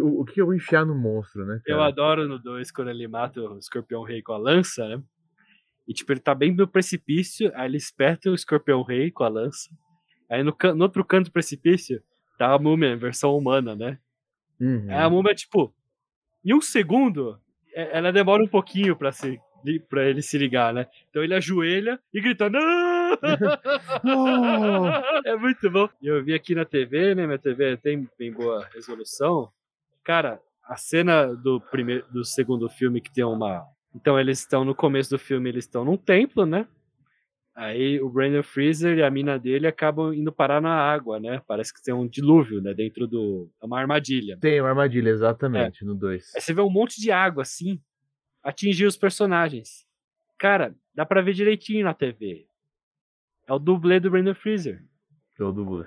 eu, 0.00 0.06
o 0.06 0.24
que 0.24 0.40
eu 0.40 0.46
vou 0.46 0.54
enfiar 0.54 0.84
no 0.84 0.94
monstro, 0.94 1.44
né? 1.44 1.60
Cara? 1.64 1.78
Eu 1.78 1.82
adoro 1.82 2.28
no 2.28 2.38
2 2.40 2.70
quando 2.72 2.90
ele 2.90 3.06
mata 3.06 3.40
o 3.40 3.58
escorpião 3.58 4.02
rei 4.02 4.20
com 4.20 4.32
a 4.32 4.38
lança, 4.38 4.86
né? 4.88 5.00
E 5.86 5.92
tipo, 5.92 6.12
ele 6.12 6.20
tá 6.20 6.34
bem 6.34 6.54
no 6.54 6.66
precipício, 6.66 7.50
aí 7.54 7.68
ele 7.68 7.76
esperta 7.76 8.30
o 8.30 8.34
escorpião 8.34 8.82
rei 8.82 9.10
com 9.10 9.22
a 9.24 9.28
lança. 9.28 9.70
Aí 10.32 10.42
no, 10.42 10.56
no 10.74 10.84
outro 10.84 11.04
canto 11.04 11.26
do 11.26 11.32
precipício 11.32 12.02
tá 12.38 12.54
a 12.54 12.58
múmia, 12.58 12.96
versão 12.96 13.36
humana, 13.36 13.76
né? 13.76 13.98
Uhum. 14.58 14.86
Aí 14.88 14.96
a 14.96 15.10
múmia, 15.10 15.34
tipo, 15.34 15.74
em 16.42 16.54
um 16.54 16.60
segundo, 16.60 17.38
ela 17.74 18.10
demora 18.10 18.42
um 18.42 18.48
pouquinho 18.48 18.96
pra, 18.96 19.12
se, 19.12 19.38
pra 19.90 20.08
ele 20.08 20.22
se 20.22 20.38
ligar, 20.38 20.72
né? 20.72 20.86
Então 21.10 21.22
ele 21.22 21.34
ajoelha 21.34 22.00
e 22.14 22.20
grita, 22.22 22.48
não! 22.48 23.18
é 25.26 25.36
muito 25.36 25.70
bom. 25.70 25.86
Eu 26.02 26.24
vi 26.24 26.32
aqui 26.32 26.54
na 26.54 26.64
TV, 26.64 27.14
né? 27.14 27.26
Minha 27.26 27.38
TV 27.38 27.76
tem 27.76 28.08
bem 28.18 28.32
boa 28.32 28.66
resolução. 28.72 29.52
Cara, 30.02 30.40
a 30.64 30.76
cena 30.76 31.26
do 31.26 31.60
primeiro, 31.60 32.06
do 32.10 32.24
segundo 32.24 32.70
filme 32.70 33.02
que 33.02 33.12
tem 33.12 33.22
uma. 33.22 33.66
Então 33.94 34.18
eles 34.18 34.38
estão 34.38 34.64
no 34.64 34.74
começo 34.74 35.10
do 35.10 35.18
filme, 35.18 35.50
eles 35.50 35.66
estão 35.66 35.84
num 35.84 35.98
templo, 35.98 36.46
né? 36.46 36.66
Aí 37.54 38.00
o 38.00 38.08
Brandon 38.08 38.42
Freezer 38.42 38.96
e 38.96 39.02
a 39.02 39.10
mina 39.10 39.38
dele 39.38 39.66
acabam 39.66 40.14
indo 40.14 40.32
parar 40.32 40.60
na 40.60 40.74
água, 40.74 41.20
né? 41.20 41.42
Parece 41.46 41.72
que 41.72 41.82
tem 41.82 41.92
um 41.92 42.08
dilúvio, 42.08 42.62
né? 42.62 42.72
Dentro 42.72 43.06
do. 43.06 43.50
É 43.60 43.66
uma 43.66 43.78
armadilha. 43.78 44.38
Tem 44.40 44.58
uma 44.60 44.70
armadilha, 44.70 45.10
exatamente, 45.10 45.84
é. 45.84 45.86
no 45.86 45.94
2. 45.94 46.34
Aí 46.34 46.40
você 46.40 46.54
vê 46.54 46.62
um 46.62 46.70
monte 46.70 46.98
de 47.00 47.10
água 47.10 47.42
assim 47.42 47.78
atingir 48.42 48.86
os 48.86 48.96
personagens. 48.96 49.86
Cara, 50.38 50.74
dá 50.94 51.04
pra 51.04 51.20
ver 51.20 51.34
direitinho 51.34 51.84
na 51.84 51.94
TV. 51.94 52.46
É 53.46 53.52
o 53.52 53.58
dublê 53.58 54.00
do 54.00 54.10
Brandon 54.10 54.34
Freezer. 54.34 54.82
É 55.38 55.44
o 55.44 55.52
dublê. 55.52 55.86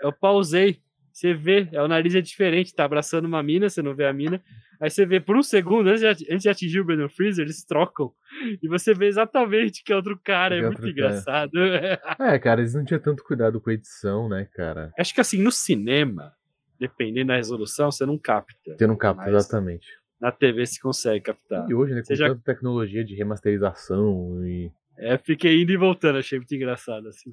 Eu 0.00 0.12
pausei. 0.12 0.82
Você 1.14 1.32
vê, 1.32 1.68
é, 1.70 1.80
o 1.80 1.86
nariz 1.86 2.12
é 2.16 2.20
diferente, 2.20 2.74
tá 2.74 2.84
abraçando 2.84 3.26
uma 3.26 3.40
mina, 3.40 3.70
você 3.70 3.80
não 3.80 3.94
vê 3.94 4.04
a 4.04 4.12
mina. 4.12 4.42
Aí 4.80 4.90
você 4.90 5.06
vê 5.06 5.20
por 5.20 5.36
um 5.36 5.44
segundo, 5.44 5.88
antes 5.88 6.00
de, 6.00 6.08
antes 6.28 6.42
de 6.42 6.48
atingir 6.48 6.80
o 6.80 6.84
Brandon 6.84 7.08
Freezer, 7.08 7.44
eles 7.44 7.64
trocam. 7.64 8.12
E 8.60 8.66
você 8.66 8.92
vê 8.92 9.06
exatamente 9.06 9.84
que 9.84 9.92
é 9.92 9.96
outro 9.96 10.18
cara, 10.24 10.56
é, 10.56 10.58
é 10.58 10.62
muito 10.62 10.78
cara. 10.78 10.90
engraçado. 10.90 11.52
É, 12.18 12.36
cara, 12.40 12.60
eles 12.60 12.74
não 12.74 12.84
tinham 12.84 13.00
tanto 13.00 13.22
cuidado 13.22 13.60
com 13.60 13.70
a 13.70 13.74
edição, 13.74 14.28
né, 14.28 14.48
cara? 14.56 14.92
Acho 14.98 15.14
que 15.14 15.20
assim, 15.20 15.40
no 15.40 15.52
cinema, 15.52 16.32
dependendo 16.80 17.28
da 17.28 17.36
resolução, 17.36 17.92
você 17.92 18.04
não 18.04 18.18
capta. 18.18 18.76
Você 18.76 18.84
não 18.84 18.96
capta, 18.96 19.28
exatamente. 19.28 19.86
Na 20.20 20.32
TV 20.32 20.66
você 20.66 20.80
consegue 20.80 21.20
captar. 21.20 21.70
E 21.70 21.74
hoje, 21.74 21.94
né, 21.94 22.00
com 22.00 22.06
Seja... 22.06 22.28
tanta 22.28 22.42
tecnologia 22.42 23.04
de 23.04 23.14
remasterização 23.14 24.44
e. 24.44 24.68
É, 24.98 25.16
fiquei 25.16 25.62
indo 25.62 25.70
e 25.70 25.76
voltando, 25.76 26.18
achei 26.18 26.40
muito 26.40 26.54
engraçado, 26.56 27.06
assim. 27.06 27.32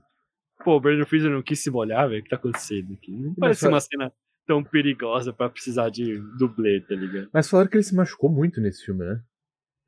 Pô, 0.64 0.76
o 0.76 0.80
Brandon 0.80 1.06
Freezer 1.06 1.32
não 1.32 1.42
quis 1.42 1.62
se 1.62 1.70
molhar, 1.70 2.08
velho. 2.10 2.22
O 2.22 2.24
que 2.24 2.30
tá 2.30 2.36
acontecendo 2.36 2.94
aqui? 2.94 3.12
Não 3.12 3.34
parece 3.36 3.68
uma 3.68 3.80
cena 3.80 4.12
tão 4.46 4.64
perigosa 4.64 5.32
pra 5.32 5.50
precisar 5.50 5.90
de 5.90 6.20
dublê, 6.38 6.82
tá 6.82 6.96
ligado? 6.96 7.30
Mas 7.34 7.50
falaram 7.50 7.70
que 7.70 7.78
ele 7.78 7.84
se 7.84 7.96
machucou 7.96 8.30
muito 8.30 8.60
nesse 8.60 8.86
filme, 8.86 9.06
né? 9.06 9.22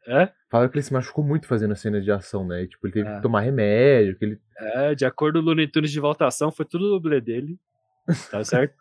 É? 0.07 0.29
Falaram 0.49 0.69
que 0.69 0.77
ele 0.77 0.83
se 0.83 0.93
machucou 0.93 1.23
muito 1.23 1.47
fazendo 1.47 1.75
cenas 1.75 2.03
de 2.03 2.11
ação, 2.11 2.45
né? 2.45 2.67
Tipo, 2.67 2.87
ele 2.87 2.93
teve 2.93 3.09
é. 3.09 3.15
que 3.15 3.21
tomar 3.21 3.41
remédio, 3.41 4.17
que 4.17 4.25
ele... 4.25 4.41
É, 4.57 4.95
de 4.95 5.05
acordo 5.05 5.39
com 5.39 5.45
o 5.45 5.49
Looney 5.49 5.67
Tunes 5.67 5.91
de 5.91 5.99
voltação, 5.99 6.51
foi 6.51 6.65
tudo 6.65 6.89
dublê 6.89 7.21
dele. 7.21 7.57
Tá 8.29 8.43
certo? 8.43 8.75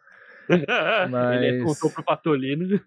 Mas... 1.11 1.43
Ele 1.43 1.65
contou 1.65 1.91
pro 1.91 2.03
Patolino. 2.03 2.79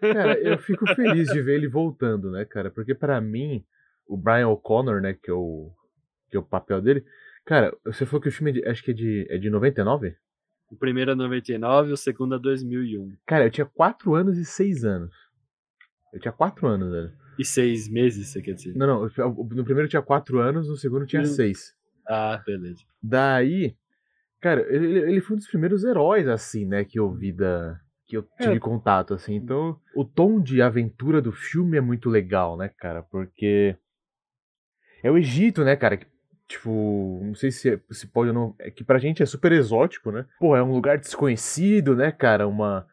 Cara, 0.00 0.38
eu 0.38 0.58
fico 0.58 0.86
feliz 0.94 1.28
de 1.28 1.40
ver 1.40 1.56
ele 1.56 1.68
voltando, 1.68 2.30
né, 2.30 2.44
cara? 2.44 2.70
Porque 2.70 2.94
para 2.94 3.20
mim, 3.20 3.64
o 4.06 4.16
Brian 4.16 4.48
O'Connor, 4.48 5.00
né, 5.00 5.14
que 5.14 5.30
é 5.30 5.34
o, 5.34 5.70
que 6.30 6.36
é 6.36 6.40
o 6.40 6.44
papel 6.44 6.80
dele, 6.82 7.04
Cara, 7.44 7.76
você 7.84 8.06
falou 8.06 8.20
que 8.20 8.28
o 8.28 8.32
filme 8.32 8.50
é 8.50 8.54
de, 8.54 8.68
acho 8.68 8.82
que 8.82 8.92
é 8.92 8.94
de, 8.94 9.26
é 9.28 9.38
de 9.38 9.50
99? 9.50 10.14
O 10.70 10.76
primeiro 10.76 11.10
é 11.10 11.14
99 11.14 11.92
o 11.92 11.96
segundo 11.96 12.36
é 12.36 12.38
2001. 12.38 13.16
Cara, 13.26 13.46
eu 13.46 13.50
tinha 13.50 13.66
4 13.66 14.14
anos 14.14 14.38
e 14.38 14.44
6 14.44 14.84
anos. 14.84 15.14
Eu 16.12 16.20
tinha 16.20 16.32
4 16.32 16.66
anos, 16.66 16.90
velho. 16.90 17.12
E 17.38 17.44
6 17.44 17.90
meses, 17.90 18.28
você 18.28 18.40
quer 18.40 18.54
dizer? 18.54 18.74
Não, 18.74 18.86
não. 18.86 19.34
No 19.34 19.64
primeiro 19.64 19.82
eu 19.82 19.88
tinha 19.88 20.02
4 20.02 20.38
anos, 20.38 20.68
no 20.68 20.76
segundo 20.76 21.02
eu 21.02 21.06
tinha 21.06 21.24
6. 21.24 21.74
Ah, 22.06 22.42
beleza. 22.44 22.82
Daí, 23.02 23.76
cara, 24.40 24.62
ele, 24.74 24.98
ele 25.00 25.20
foi 25.20 25.36
um 25.36 25.38
dos 25.38 25.48
primeiros 25.48 25.84
heróis, 25.84 26.28
assim, 26.28 26.66
né, 26.66 26.84
que 26.84 26.98
eu 26.98 27.12
vi 27.12 27.32
da. 27.32 27.78
Que 28.06 28.16
eu 28.16 28.26
tive 28.38 28.56
é. 28.56 28.60
contato, 28.60 29.14
assim. 29.14 29.34
Então, 29.34 29.78
o 29.94 30.04
tom 30.04 30.40
de 30.40 30.60
aventura 30.60 31.22
do 31.22 31.32
filme 31.32 31.78
é 31.78 31.80
muito 31.80 32.10
legal, 32.10 32.56
né, 32.56 32.70
cara? 32.78 33.02
Porque. 33.02 33.76
É 35.02 35.10
o 35.10 35.18
Egito, 35.18 35.64
né, 35.64 35.74
cara? 35.74 35.96
Que 35.96 36.06
Tipo, 36.52 37.18
não 37.22 37.34
sei 37.34 37.50
se, 37.50 37.80
se 37.90 38.06
pode 38.06 38.28
ou 38.28 38.34
não. 38.34 38.54
É 38.58 38.70
que 38.70 38.84
pra 38.84 38.98
gente 38.98 39.22
é 39.22 39.26
super 39.26 39.52
exótico, 39.52 40.12
né? 40.12 40.26
Pô, 40.38 40.54
é 40.54 40.62
um 40.62 40.72
lugar 40.72 40.98
desconhecido, 40.98 41.96
né, 41.96 42.12
cara? 42.12 42.46
Uma, 42.46 42.86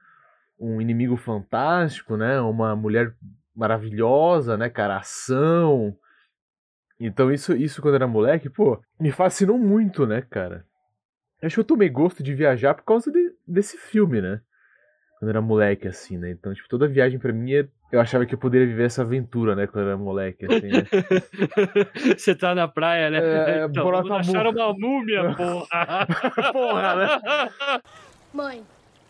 um 0.57 0.79
inimigo 0.79 1.17
fantástico, 1.17 2.15
né? 2.15 2.39
Uma 2.39 2.73
mulher 2.73 3.13
maravilhosa, 3.53 4.55
né, 4.55 4.69
cara? 4.69 4.95
Ação. 4.95 5.93
Então 6.97 7.29
isso, 7.33 7.53
isso 7.53 7.81
quando 7.81 7.95
era 7.95 8.07
moleque, 8.07 8.49
pô, 8.49 8.81
me 8.97 9.11
fascinou 9.11 9.57
muito, 9.57 10.07
né, 10.07 10.21
cara? 10.21 10.65
Acho 11.43 11.55
que 11.55 11.59
eu 11.59 11.65
tomei 11.65 11.89
gosto 11.89 12.23
de 12.23 12.33
viajar 12.33 12.73
por 12.75 12.85
causa 12.85 13.11
de, 13.11 13.33
desse 13.45 13.77
filme, 13.77 14.21
né? 14.21 14.39
Quando 15.19 15.29
era 15.31 15.41
moleque, 15.41 15.85
assim, 15.85 16.17
né? 16.17 16.31
Então, 16.31 16.53
tipo, 16.53 16.69
toda 16.69 16.87
viagem 16.87 17.19
para 17.19 17.33
mim 17.33 17.51
é 17.51 17.67
eu 17.91 17.99
achava 17.99 18.25
que 18.25 18.35
eu 18.35 18.37
poderia 18.37 18.67
viver 18.67 18.85
essa 18.85 19.01
aventura, 19.01 19.55
né, 19.55 19.65
quando 19.65 19.85
eu 19.85 19.89
era 19.89 19.97
moleque, 19.97 20.45
assim, 20.45 20.67
né? 20.67 20.85
Você 22.17 22.35
tá 22.35 22.53
na 22.53 22.67
praia, 22.67 23.09
né? 23.09 23.19
É, 23.19 23.65
então, 23.65 23.83
vamos 23.83 24.11
achar 24.11 24.47
uma 24.47 24.73
múmia, 24.73 25.35
porra! 25.35 26.07
porra, 26.53 26.95
né? 26.95 27.81
Mãe, 28.33 28.63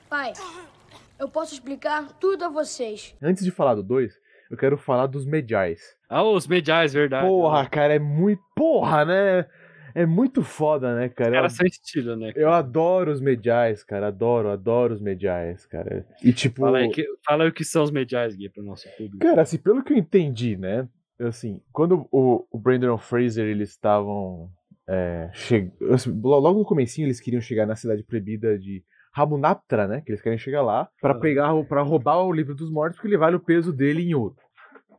pai, 0.10 0.32
Eu 1.20 1.28
posso 1.28 1.54
explicar 1.54 2.08
tudo 2.20 2.46
a 2.46 2.50
vocês. 2.50 3.16
Antes 3.22 3.44
de 3.44 3.52
falar 3.52 3.76
do 3.76 3.84
2, 3.84 4.14
eu 4.50 4.56
quero 4.58 4.78
falar 4.78 5.08
dos 5.08 5.26
Medjais. 5.26 5.82
Ah, 6.10 6.24
os 6.24 6.48
Medjais, 6.48 6.94
verdade. 6.94 7.28
Porra, 7.28 7.68
cara, 7.68 7.94
é 7.94 8.00
muito. 8.00 8.42
Porra, 8.56 9.04
né? 9.04 9.46
É 9.96 10.06
muito 10.06 10.42
foda, 10.44 10.96
né, 10.96 11.10
cara? 11.10 11.32
Cara, 11.32 11.46
Eu- 11.46 11.50
sem 11.50 11.68
estilo, 11.68 12.16
né? 12.16 12.32
Eu 12.36 12.52
adoro 12.52 13.12
os 13.12 13.20
Medjais, 13.22 13.84
cara. 13.84 14.08
Adoro, 14.08 14.50
adoro 14.50 14.94
os 14.94 15.02
Medjais, 15.02 15.66
cara. 15.66 16.06
E 16.24 16.32
tipo. 16.34 16.62
Fala 16.62 16.80
aí, 16.80 16.90
que, 16.90 17.06
fala 17.26 17.44
aí 17.44 17.50
o 17.50 17.54
que 17.54 17.64
são 17.66 17.84
os 17.84 17.92
Medjais, 17.92 18.36
Gui, 18.36 18.50
pro 18.50 18.64
nosso 18.64 18.88
público. 18.98 19.20
Cara, 19.20 19.42
assim, 19.42 19.58
pelo 19.58 19.84
que 19.84 19.94
eu 19.94 19.98
entendi, 19.98 20.56
né? 20.58 20.88
Assim, 21.20 21.62
quando 21.74 22.08
o, 22.12 22.46
o 22.52 22.58
Brandon 22.58 22.98
Fraser 22.98 23.46
eles 23.46 23.70
estavam. 23.70 24.50
É, 24.88 25.30
che... 25.34 25.72
assim, 25.92 26.10
lo- 26.22 26.40
logo 26.40 26.60
no 26.60 26.66
comecinho 26.66 27.06
eles 27.08 27.20
queriam 27.20 27.42
chegar 27.42 27.66
na 27.66 27.76
cidade 27.76 28.04
proibida 28.04 28.58
de 28.58 28.84
Ramunaptra, 29.14 29.88
né? 29.88 30.02
Que 30.02 30.12
eles 30.12 30.22
querem 30.22 30.38
chegar 30.38 30.62
lá 30.62 30.88
pra 31.02 31.12
Ah. 31.12 31.20
pegar, 31.20 31.64
pra 31.66 31.82
roubar 31.82 32.24
o 32.24 32.32
livro 32.32 32.56
dos 32.56 32.72
mortos, 32.72 32.96
porque 32.98 33.08
ele 33.08 33.18
vale 33.18 33.36
o 33.36 33.40
peso 33.40 33.74
dele 33.74 34.02
em 34.04 34.14
ouro. 34.16 34.36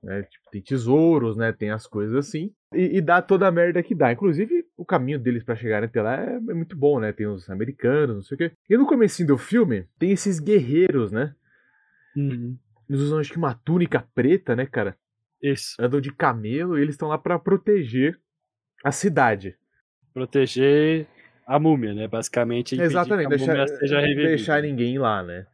Né? 0.03 0.23
Tipo, 0.23 0.51
tem 0.51 0.63
tesouros, 0.63 1.37
né? 1.37 1.53
Tem 1.53 1.71
as 1.71 1.87
coisas 1.87 2.15
assim. 2.17 2.51
E, 2.75 2.99
e 2.99 3.01
dá 3.01 3.21
toda 3.21 3.47
a 3.47 3.51
merda 3.51 3.83
que 3.83 3.95
dá. 3.95 4.13
Inclusive, 4.13 4.65
caminho 4.91 5.21
deles 5.21 5.45
pra 5.45 5.55
chegarem 5.55 5.89
até 5.89 6.03
lá 6.03 6.17
é, 6.17 6.35
é 6.35 6.55
muito 6.55 6.77
bom, 6.77 6.99
né? 6.99 7.13
Tem 7.13 7.27
os 7.27 7.49
americanos, 7.49 8.17
não 8.17 8.23
sei 8.23 8.35
o 8.35 8.39
quê. 8.39 8.53
E 8.69 8.77
no 8.77 8.87
comecinho 8.87 9.29
do 9.29 9.39
filme, 9.39 9.87
tem 9.99 10.11
esses 10.11 10.41
guerreiros, 10.41 11.13
né? 11.13 11.33
Uhum. 12.17 12.59
Eles 12.89 13.03
usam 13.03 13.21
acho 13.21 13.31
que 13.31 13.39
uma 13.39 13.55
túnica 13.55 14.05
preta, 14.15 14.57
né, 14.57 14.67
cara? 14.67 14.97
Isso. 15.41 15.77
andam 15.81 16.01
de 16.01 16.13
camelo 16.13 16.77
e 16.77 16.83
eles 16.83 16.95
estão 16.95 17.09
lá 17.09 17.17
pra 17.17 17.39
proteger 17.39 18.19
a 18.85 18.91
cidade. 18.91 19.57
Proteger 20.13 21.07
a 21.47 21.59
múmia, 21.59 21.95
né? 21.95 22.09
Basicamente, 22.09 22.79
Exatamente, 22.79 23.29
deixar, 23.29 24.05
deixar 24.05 24.63
ninguém 24.63 24.99
lá, 24.99 25.23
né? 25.23 25.47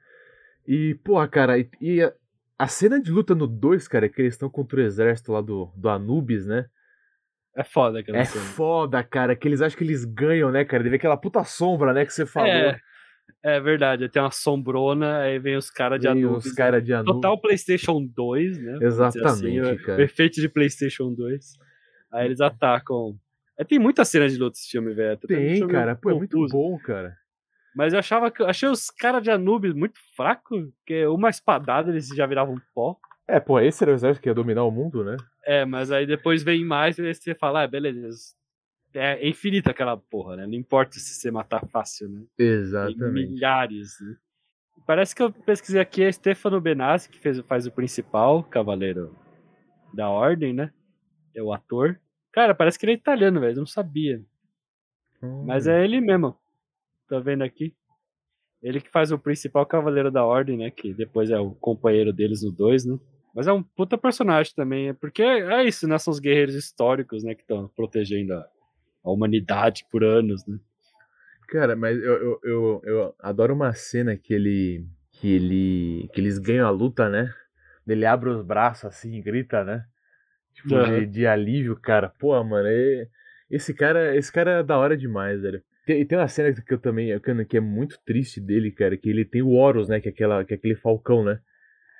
E, 0.66 0.94
porra, 1.04 1.28
cara, 1.28 1.58
e, 1.58 1.68
e 1.80 2.02
a, 2.02 2.12
a 2.58 2.66
cena 2.66 3.00
de 3.00 3.12
luta 3.12 3.34
no 3.34 3.46
2, 3.46 3.86
cara, 3.86 4.08
que 4.08 4.20
eles 4.20 4.34
estão 4.34 4.48
contra 4.48 4.80
o 4.80 4.82
exército 4.82 5.30
lá 5.30 5.40
do, 5.40 5.70
do 5.76 5.88
Anubis, 5.88 6.46
né? 6.46 6.66
É 7.56 7.64
foda 7.64 8.00
aquela 8.00 8.18
É 8.18 8.24
cena. 8.24 8.44
foda, 8.44 9.02
cara, 9.02 9.34
que 9.34 9.48
eles 9.48 9.62
acham 9.62 9.78
que 9.78 9.84
eles 9.84 10.04
ganham, 10.04 10.50
né, 10.50 10.64
cara? 10.64 10.82
Deve 10.82 10.96
aquela 10.96 11.16
puta 11.16 11.42
sombra, 11.42 11.92
né, 11.92 12.04
que 12.04 12.12
você 12.12 12.26
falou. 12.26 12.48
É, 12.48 12.78
é 13.42 13.60
verdade, 13.60 14.08
tem 14.08 14.20
uma 14.20 14.30
sombrona, 14.30 15.20
aí 15.20 15.38
vem 15.38 15.56
os 15.56 15.70
caras 15.70 15.98
de 15.98 16.06
Anubis. 16.06 16.46
os 16.46 16.52
caras 16.52 16.84
de 16.84 16.92
Anubis. 16.92 17.14
Total 17.14 17.40
PlayStation 17.40 18.06
2, 18.14 18.58
né? 18.58 18.72
dizer 18.74 18.86
Exatamente, 18.86 19.60
assim, 19.60 19.76
cara. 19.78 19.98
O 19.98 20.02
efeito 20.02 20.40
de 20.40 20.48
PlayStation 20.48 21.12
2. 21.14 21.44
Aí 22.12 22.26
eles 22.26 22.40
atacam. 22.40 23.16
É, 23.58 23.64
tem 23.64 23.78
muita 23.78 24.04
cena 24.04 24.28
de 24.28 24.36
luta 24.36 24.58
esse 24.58 24.68
filme, 24.70 24.92
velho. 24.92 25.16
Tá 25.16 25.24
um 25.24 25.28
Tem, 25.28 25.66
cara, 25.66 25.96
pô, 25.96 26.10
é 26.10 26.14
muito 26.14 26.46
bom, 26.48 26.78
cara. 26.78 27.16
Mas 27.74 27.92
eu 27.92 27.98
achava 27.98 28.30
que. 28.30 28.42
Achei 28.42 28.68
os 28.68 28.90
caras 28.90 29.22
de 29.22 29.30
Anubis 29.30 29.74
muito 29.74 29.98
fracos, 30.14 30.68
porque 30.78 31.06
uma 31.06 31.30
espadada 31.30 31.90
eles 31.90 32.08
já 32.08 32.26
viravam 32.26 32.60
pó. 32.74 32.96
É, 33.28 33.40
pô, 33.40 33.58
esse 33.58 33.82
era 33.82 33.90
o 33.90 33.94
exército 33.94 34.22
que 34.22 34.28
ia 34.28 34.34
dominar 34.34 34.64
o 34.64 34.70
mundo, 34.70 35.02
né? 35.02 35.16
É, 35.44 35.64
mas 35.64 35.90
aí 35.90 36.06
depois 36.06 36.42
vem 36.42 36.64
mais 36.64 36.98
e 36.98 37.02
aí 37.02 37.14
você 37.14 37.34
fala, 37.34 37.62
ah, 37.62 37.66
beleza. 37.66 38.34
É 38.94 39.28
infinita 39.28 39.70
aquela 39.70 39.96
porra, 39.96 40.36
né? 40.36 40.46
Não 40.46 40.54
importa 40.54 40.98
se 40.98 41.14
você 41.14 41.30
matar 41.30 41.66
fácil, 41.66 42.08
né? 42.08 42.24
Tem 42.36 42.46
Exatamente. 42.46 43.30
milhares, 43.30 43.96
né? 44.00 44.16
Parece 44.86 45.14
que 45.14 45.22
eu 45.22 45.32
pesquisei 45.32 45.80
aqui, 45.80 46.02
é 46.04 46.12
Stefano 46.12 46.60
Benassi, 46.60 47.10
que 47.10 47.18
fez, 47.18 47.40
faz 47.40 47.66
o 47.66 47.72
principal, 47.72 48.44
Cavaleiro 48.44 49.14
da 49.92 50.08
Ordem, 50.08 50.52
né? 50.52 50.72
É 51.34 51.42
o 51.42 51.52
ator. 51.52 51.98
Cara, 52.32 52.54
parece 52.54 52.78
que 52.78 52.86
ele 52.86 52.92
é 52.92 52.96
italiano, 52.96 53.40
velho. 53.40 53.54
eu 53.54 53.58
Não 53.58 53.66
sabia. 53.66 54.22
Mas 55.44 55.66
é 55.66 55.84
ele 55.84 56.00
mesmo. 56.00 56.36
Tô 57.08 57.20
vendo 57.20 57.42
aqui. 57.42 57.74
Ele 58.62 58.80
que 58.80 58.90
faz 58.90 59.10
o 59.12 59.18
principal 59.18 59.66
Cavaleiro 59.66 60.10
da 60.10 60.24
Ordem, 60.24 60.58
né? 60.58 60.70
Que 60.70 60.94
depois 60.94 61.30
é 61.30 61.38
o 61.38 61.50
companheiro 61.52 62.12
deles 62.12 62.42
no 62.42 62.50
2, 62.50 62.84
né? 62.84 62.98
Mas 63.36 63.46
é 63.46 63.52
um 63.52 63.62
puta 63.62 63.98
personagem 63.98 64.54
também. 64.56 64.88
é 64.88 64.92
Porque 64.94 65.22
é 65.22 65.62
isso, 65.62 65.86
né? 65.86 65.98
São 65.98 66.10
os 66.10 66.18
guerreiros 66.18 66.54
históricos, 66.54 67.22
né? 67.22 67.34
Que 67.34 67.42
estão 67.42 67.68
protegendo 67.76 68.32
a, 68.32 68.48
a 69.04 69.10
humanidade 69.10 69.84
por 69.92 70.02
anos, 70.02 70.46
né? 70.46 70.58
Cara, 71.46 71.76
mas 71.76 71.98
eu, 71.98 72.14
eu, 72.14 72.40
eu, 72.42 72.82
eu 72.84 73.14
adoro 73.18 73.52
uma 73.52 73.74
cena 73.74 74.16
que 74.16 74.32
ele. 74.32 74.86
que 75.12 75.34
ele. 75.34 76.08
que 76.14 76.20
eles 76.20 76.38
ganham 76.38 76.66
a 76.66 76.70
luta, 76.70 77.10
né? 77.10 77.30
Ele 77.86 78.06
abre 78.06 78.30
os 78.30 78.42
braços 78.42 78.86
assim 78.86 79.14
e 79.16 79.20
grita, 79.20 79.62
né? 79.62 79.84
Tipo, 80.54 80.74
Aham. 80.76 81.00
de, 81.00 81.06
de 81.06 81.26
alívio, 81.26 81.76
cara. 81.76 82.08
Pô, 82.18 82.42
mano, 82.42 82.66
esse 83.50 83.74
cara, 83.74 84.16
esse 84.16 84.32
cara 84.32 84.60
é 84.60 84.62
da 84.62 84.78
hora 84.78 84.96
demais, 84.96 85.42
velho. 85.42 85.62
Tem, 85.84 86.04
tem 86.06 86.16
uma 86.16 86.26
cena 86.26 86.54
que 86.54 86.72
eu 86.72 86.78
também, 86.78 87.20
que, 87.20 87.44
que 87.44 87.56
é 87.58 87.60
muito 87.60 87.98
triste 88.02 88.40
dele, 88.40 88.72
cara, 88.72 88.96
que 88.96 89.10
ele 89.10 89.26
tem 89.26 89.42
o 89.42 89.50
Horus, 89.50 89.90
né? 89.90 90.00
Que 90.00 90.08
é, 90.08 90.10
aquela, 90.10 90.42
que 90.42 90.54
é 90.54 90.56
aquele 90.56 90.74
falcão, 90.74 91.22
né? 91.22 91.38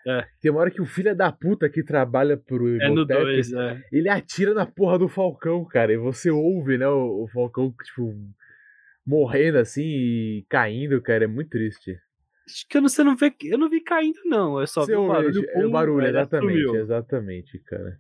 É. 0.06 0.24
Tem 0.40 0.52
uma 0.52 0.60
hora 0.60 0.70
que 0.70 0.80
o 0.80 0.86
filho 0.86 1.16
da 1.16 1.32
puta 1.32 1.68
que 1.68 1.82
trabalha 1.82 2.36
pro 2.36 2.68
É 2.80 2.88
no 2.88 2.94
Imhotep, 2.94 3.22
2, 3.24 3.52
é. 3.54 3.82
ele 3.90 4.08
atira 4.08 4.54
na 4.54 4.64
porra 4.64 4.98
do 5.00 5.08
Falcão, 5.08 5.64
cara. 5.64 5.92
E 5.92 5.96
você 5.96 6.30
ouve, 6.30 6.78
né, 6.78 6.86
o, 6.86 7.24
o 7.24 7.28
Falcão, 7.28 7.74
tipo, 7.82 8.14
morrendo 9.04 9.58
assim 9.58 9.82
e 9.82 10.46
caindo, 10.48 11.02
cara. 11.02 11.24
É 11.24 11.26
muito 11.26 11.50
triste. 11.50 11.98
Acho 12.48 12.68
que 12.68 12.76
eu 12.76 12.82
não, 12.82 12.88
você 12.88 13.02
não 13.02 13.16
vê, 13.16 13.34
eu 13.42 13.58
não 13.58 13.68
vi 13.68 13.80
caindo, 13.80 14.20
não. 14.24 14.60
Eu 14.60 14.66
só 14.68 14.82
Você 14.82 14.92
vi 14.92 14.96
o 14.98 15.08
barulho. 15.08 15.44
é 15.48 15.66
o 15.66 15.70
barulho, 15.70 16.06
exatamente, 16.06 16.62
sumiu. 16.62 16.80
exatamente, 16.80 17.58
cara. 17.58 17.98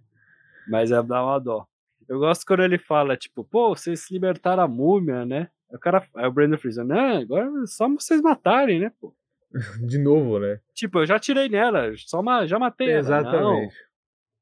Mas 0.68 0.92
é 0.92 1.02
dá 1.02 1.24
uma 1.24 1.40
dó. 1.40 1.66
Eu 2.08 2.20
gosto 2.20 2.46
quando 2.46 2.62
ele 2.62 2.78
fala, 2.78 3.16
tipo, 3.16 3.42
pô, 3.42 3.70
vocês 3.74 4.08
libertaram 4.12 4.62
a 4.62 4.68
múmia, 4.68 5.26
né? 5.26 5.48
Aí 5.68 5.76
o 5.76 5.80
cara. 5.80 6.06
Aí 6.14 6.28
o 6.28 6.32
Brandon 6.32 6.56
Freezer, 6.56 6.84
não, 6.84 7.18
agora 7.18 7.50
é 7.64 7.66
só 7.66 7.88
vocês 7.88 8.20
matarem, 8.20 8.78
né, 8.78 8.92
pô? 9.00 9.12
De 9.86 9.98
novo, 9.98 10.38
né? 10.38 10.60
Tipo, 10.74 11.00
eu 11.00 11.06
já 11.06 11.18
tirei 11.18 11.48
nela, 11.48 11.92
só 11.96 12.22
ma 12.22 12.46
já 12.46 12.58
matei 12.58 12.90
ela. 12.90 12.98
Exatamente. 12.98 13.74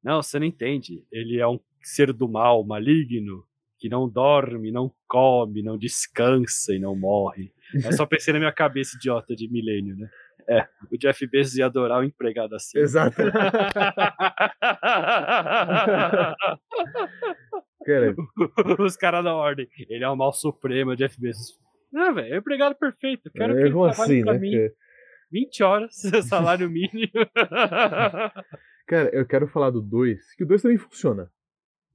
Não, 0.02 0.14
não, 0.14 0.22
você 0.22 0.38
não 0.38 0.46
entende. 0.46 1.04
Ele 1.10 1.38
é 1.40 1.46
um 1.46 1.58
ser 1.82 2.12
do 2.12 2.28
mal, 2.28 2.64
maligno, 2.64 3.44
que 3.78 3.88
não 3.88 4.08
dorme, 4.08 4.70
não 4.70 4.92
come, 5.06 5.62
não 5.62 5.78
descansa 5.78 6.74
e 6.74 6.78
não 6.78 6.96
morre. 6.96 7.52
Eu 7.72 7.92
só 7.92 8.06
pensei 8.06 8.32
na 8.32 8.38
minha 8.38 8.52
cabeça 8.52 8.96
idiota 8.96 9.34
de 9.34 9.50
milênio, 9.50 9.96
né? 9.96 10.08
É, 10.48 10.66
o 10.92 10.98
Jeff 10.98 11.26
Bezos 11.26 11.56
ia 11.56 11.64
adorar 11.66 12.00
o 12.00 12.04
empregado 12.04 12.54
assim. 12.54 12.78
Exato. 12.78 13.16
cara, 17.86 18.14
Os 18.78 18.94
caras 18.96 19.24
da 19.24 19.34
ordem. 19.34 19.66
Ele 19.88 20.04
é 20.04 20.08
o 20.08 20.16
mal 20.16 20.34
supremo, 20.34 20.90
o 20.90 20.96
Jeff 20.96 21.18
Bezos. 21.18 21.58
Não, 21.90 22.12
velho, 22.14 22.34
é 22.34 22.38
empregado 22.38 22.74
perfeito. 22.74 23.30
Quero 23.30 23.54
que 23.54 23.60
é 23.60 23.62
ele 23.64 23.72
como 23.72 23.88
trabalhe 23.90 24.20
assim, 24.20 24.24
né? 24.24 24.38
mim 24.38 24.52
cara? 24.52 24.72
20 25.34 25.62
horas, 25.64 25.96
salário 26.28 26.70
mínimo. 26.70 27.10
Cara, 28.86 29.08
eu 29.12 29.26
quero 29.26 29.48
falar 29.48 29.70
do 29.70 29.80
2, 29.82 30.34
que 30.36 30.44
o 30.44 30.46
2 30.46 30.62
também 30.62 30.78
funciona. 30.78 31.28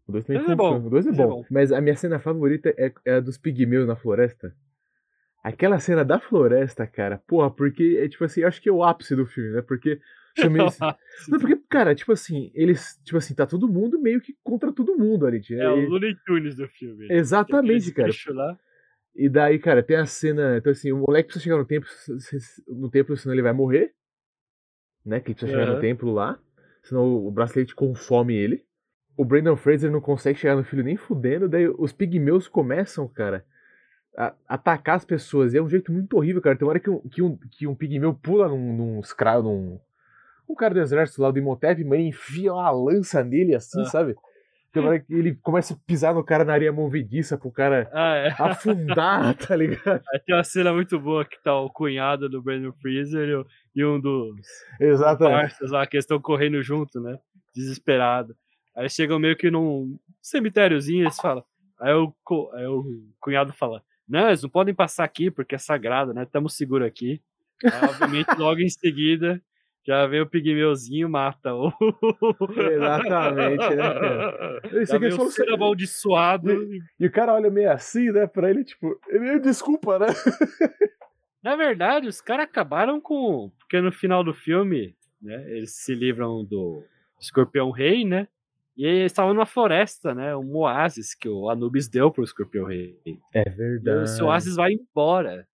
O 0.08 0.12
2 0.12 0.26
também 0.26 0.42
Dois 0.42 0.52
é 0.52 0.56
funciona. 0.58 0.80
bom, 0.80 0.88
O 0.88 0.90
2 0.90 1.06
é 1.08 1.12
dois 1.12 1.20
é 1.20 1.24
bom. 1.28 1.46
Mas 1.50 1.72
a 1.72 1.80
minha 1.80 1.96
cena 1.96 2.20
favorita 2.20 2.74
é, 2.78 2.92
é 3.06 3.14
a 3.16 3.20
dos 3.20 3.38
pigmeus 3.38 3.88
na 3.88 3.96
floresta. 3.96 4.54
Aquela 5.44 5.80
cena 5.80 6.04
da 6.04 6.20
floresta, 6.20 6.86
cara, 6.86 7.22
porra, 7.26 7.50
porque 7.50 7.98
é 8.04 8.10
tipo 8.10 8.26
assim, 8.26 8.44
acho 8.44 8.62
que 8.62 8.68
é 8.68 8.72
o 8.72 8.84
ápice 8.84 9.16
do 9.16 9.26
filme, 9.26 9.52
né? 9.52 9.62
Porque. 9.62 10.00
Chamei 10.38 10.66
esse- 10.66 10.80
Não, 11.30 11.40
porque, 11.40 11.56
cara, 11.70 11.96
tipo 11.96 12.12
assim, 12.12 12.52
eles. 12.54 13.00
Tipo 13.06 13.18
assim, 13.18 13.34
tá 13.34 13.46
todo 13.48 13.68
mundo 13.70 14.00
meio 14.02 14.20
que 14.20 14.36
contra 14.44 14.74
todo 14.74 14.98
mundo 14.98 15.26
ali. 15.26 15.40
tipo, 15.40 15.62
É 15.62 15.70
o 15.72 15.78
e- 15.80 15.86
Looney 15.86 16.16
Tunes 16.26 16.56
do 16.58 16.68
filme. 16.68 17.08
né? 17.08 17.16
Exatamente, 17.16 17.92
cara. 17.94 18.12
lá. 18.34 18.58
E 19.16 19.28
daí, 19.28 19.60
cara, 19.60 19.84
tem 19.84 19.98
a 19.98 20.06
cena. 20.06 20.58
Então, 20.58 20.72
assim, 20.72 20.92
o 20.92 20.98
moleque 20.98 21.28
precisa 21.28 21.44
chegar 21.44 21.58
no 21.58 21.66
templo, 21.66 21.90
no 22.68 22.90
templo, 22.90 23.18
senão 23.18 23.34
ele 23.36 23.42
vai 23.42 23.54
morrer. 23.54 23.94
Né? 25.06 25.20
Que 25.20 25.30
ele 25.30 25.36
precisa 25.36 25.60
chegar 25.60 25.74
no 25.74 25.82
templo 25.82 26.12
lá. 26.14 26.40
Senão 26.84 27.04
o 27.26 27.32
bracelete 27.32 27.76
consome 27.76 28.36
ele. 28.36 28.66
O 29.18 29.26
Brandon 29.26 29.58
Fraser 29.58 29.92
não 29.92 30.00
consegue 30.00 30.40
chegar 30.40 30.56
no 30.56 30.64
filho 30.64 30.84
nem 30.84 30.96
fudendo. 30.96 31.50
Daí 31.50 31.68
os 31.68 31.92
pigmeus 31.92 32.48
começam, 32.48 33.08
cara, 33.08 33.46
a 34.18 34.34
atacar 34.48 34.96
as 34.96 35.06
pessoas. 35.06 35.54
E 35.54 35.58
é 35.58 35.62
um 35.62 35.70
jeito 35.70 35.92
muito 35.92 36.16
horrível, 36.16 36.42
cara. 36.42 36.56
Tem 36.56 36.66
uma 36.66 36.72
hora 36.72 36.80
que 36.80 36.90
um, 36.90 37.00
que 37.02 37.22
um, 37.22 37.38
que 37.52 37.68
um 37.68 37.76
pigmeu 37.76 38.14
pula 38.14 38.48
num, 38.48 38.74
num 38.76 39.00
escravo, 39.02 39.44
num. 39.44 39.80
Um 40.48 40.56
cara 40.56 40.74
do 40.74 40.80
exército 40.80 41.22
lá 41.22 41.30
do 41.30 41.38
Imhotep, 41.38 41.84
mas 41.84 42.00
ele 42.00 42.10
enfia 42.10 42.54
uma 42.54 42.72
lança 42.72 43.24
nele 43.24 43.54
assim, 43.54 43.82
Ah. 43.82 43.86
sabe? 43.86 44.16
Tem 44.72 44.84
hora 44.86 45.00
que 45.00 45.14
ele 45.14 45.36
começa 45.36 45.74
a 45.74 45.78
pisar 45.88 46.14
no 46.14 46.24
cara 46.24 46.44
na 46.46 46.54
areia 46.54 46.72
movediça 46.72 47.38
pro 47.38 47.52
cara 47.52 47.90
Ah, 47.92 48.16
é. 48.16 48.28
afundar, 48.38 49.36
tá 49.36 49.56
ligado? 49.56 50.02
Aí 50.14 50.20
tem 50.26 50.36
uma 50.36 50.44
cena 50.44 50.72
muito 50.72 51.00
boa 51.00 51.26
que 51.26 51.42
tá 51.42 51.56
o 51.60 51.70
cunhado 51.70 52.30
do 52.30 52.42
Brandon 52.42 52.72
Freezer 52.74 53.46
e, 53.76 53.84
um 53.84 54.00
dos 54.00 54.36
Exatamente. 54.80 55.42
parças 55.42 55.72
lá 55.72 55.86
que 55.88 55.96
eles 55.98 56.04
estão 56.04 56.20
correndo 56.22 56.62
junto, 56.62 57.00
né? 57.02 57.18
Desesperado. 57.56 58.36
Aí 58.76 58.84
eles 58.84 58.94
chegam 58.94 59.18
meio 59.20 59.36
que 59.36 59.50
num 59.50 59.98
cemitériozinho 60.22 61.00
e 61.00 61.04
eles 61.06 61.18
falam. 61.20 61.44
Aí 61.80 61.94
o, 61.94 62.14
aí 62.54 62.66
o 62.68 62.84
cunhado 63.20 63.52
fala: 63.54 63.82
Não, 64.08 64.28
eles 64.28 64.44
não 64.44 64.50
podem 64.50 64.74
passar 64.74 65.04
aqui 65.04 65.32
porque 65.32 65.56
é 65.56 65.58
sagrado, 65.58 66.14
né? 66.14 66.24
Estamos 66.24 66.56
seguros 66.56 66.88
aqui. 66.88 67.22
Aí, 67.64 67.90
obviamente, 67.90 68.28
logo 68.38 68.60
em 68.62 68.70
seguida, 68.70 69.42
já 69.90 70.06
vem 70.06 70.22
o 70.22 70.30
pigmeuzinho 70.30 71.10
mata 71.10 71.52
o. 71.56 71.74
Exatamente, 72.72 73.70
né, 73.70 73.76
cara? 73.76 74.62
Isso 74.84 74.96
aqui 74.96 75.06
é 75.06 75.12
só 75.12 75.28
ser 75.32 75.50
amaldiçoado. 75.52 76.52
E 77.00 77.08
o 77.08 77.12
cara 77.12 77.34
olha 77.34 77.50
meio 77.50 77.72
assim, 77.72 78.12
né, 78.12 78.28
pra 78.28 78.52
ele, 78.52 78.64
tipo, 78.64 79.00
ele, 79.08 79.40
desculpa, 79.40 79.98
né? 79.98 80.06
Na 81.42 81.56
verdade, 81.56 82.08
os 82.08 82.22
caras 82.22 82.46
acabaram 82.46 83.02
com. 83.02 83.52
Porque 83.58 83.82
no 83.82 83.92
final 83.92 84.24
do 84.24 84.32
filme, 84.32 84.96
né? 85.20 85.44
Eles 85.50 85.72
se 85.76 85.96
livram 85.96 86.46
do 86.46 86.84
Escorpião 87.20 87.72
Rei, 87.72 88.06
né? 88.06 88.28
E 88.78 88.86
eles 88.86 89.12
estavam 89.12 89.34
numa 89.34 89.48
floresta, 89.48 90.14
né? 90.14 90.36
Um 90.36 90.56
oásis 90.56 91.16
que 91.16 91.28
o 91.28 91.50
Anubis 91.50 91.88
deu 91.88 92.12
pro 92.12 92.24
Escorpião 92.24 92.66
Rei. 92.68 92.96
É 93.34 93.42
E 93.42 93.50
verdade. 93.50 94.04
esse 94.04 94.22
oásis 94.22 94.56
vai 94.56 94.72
embora. 94.74 95.48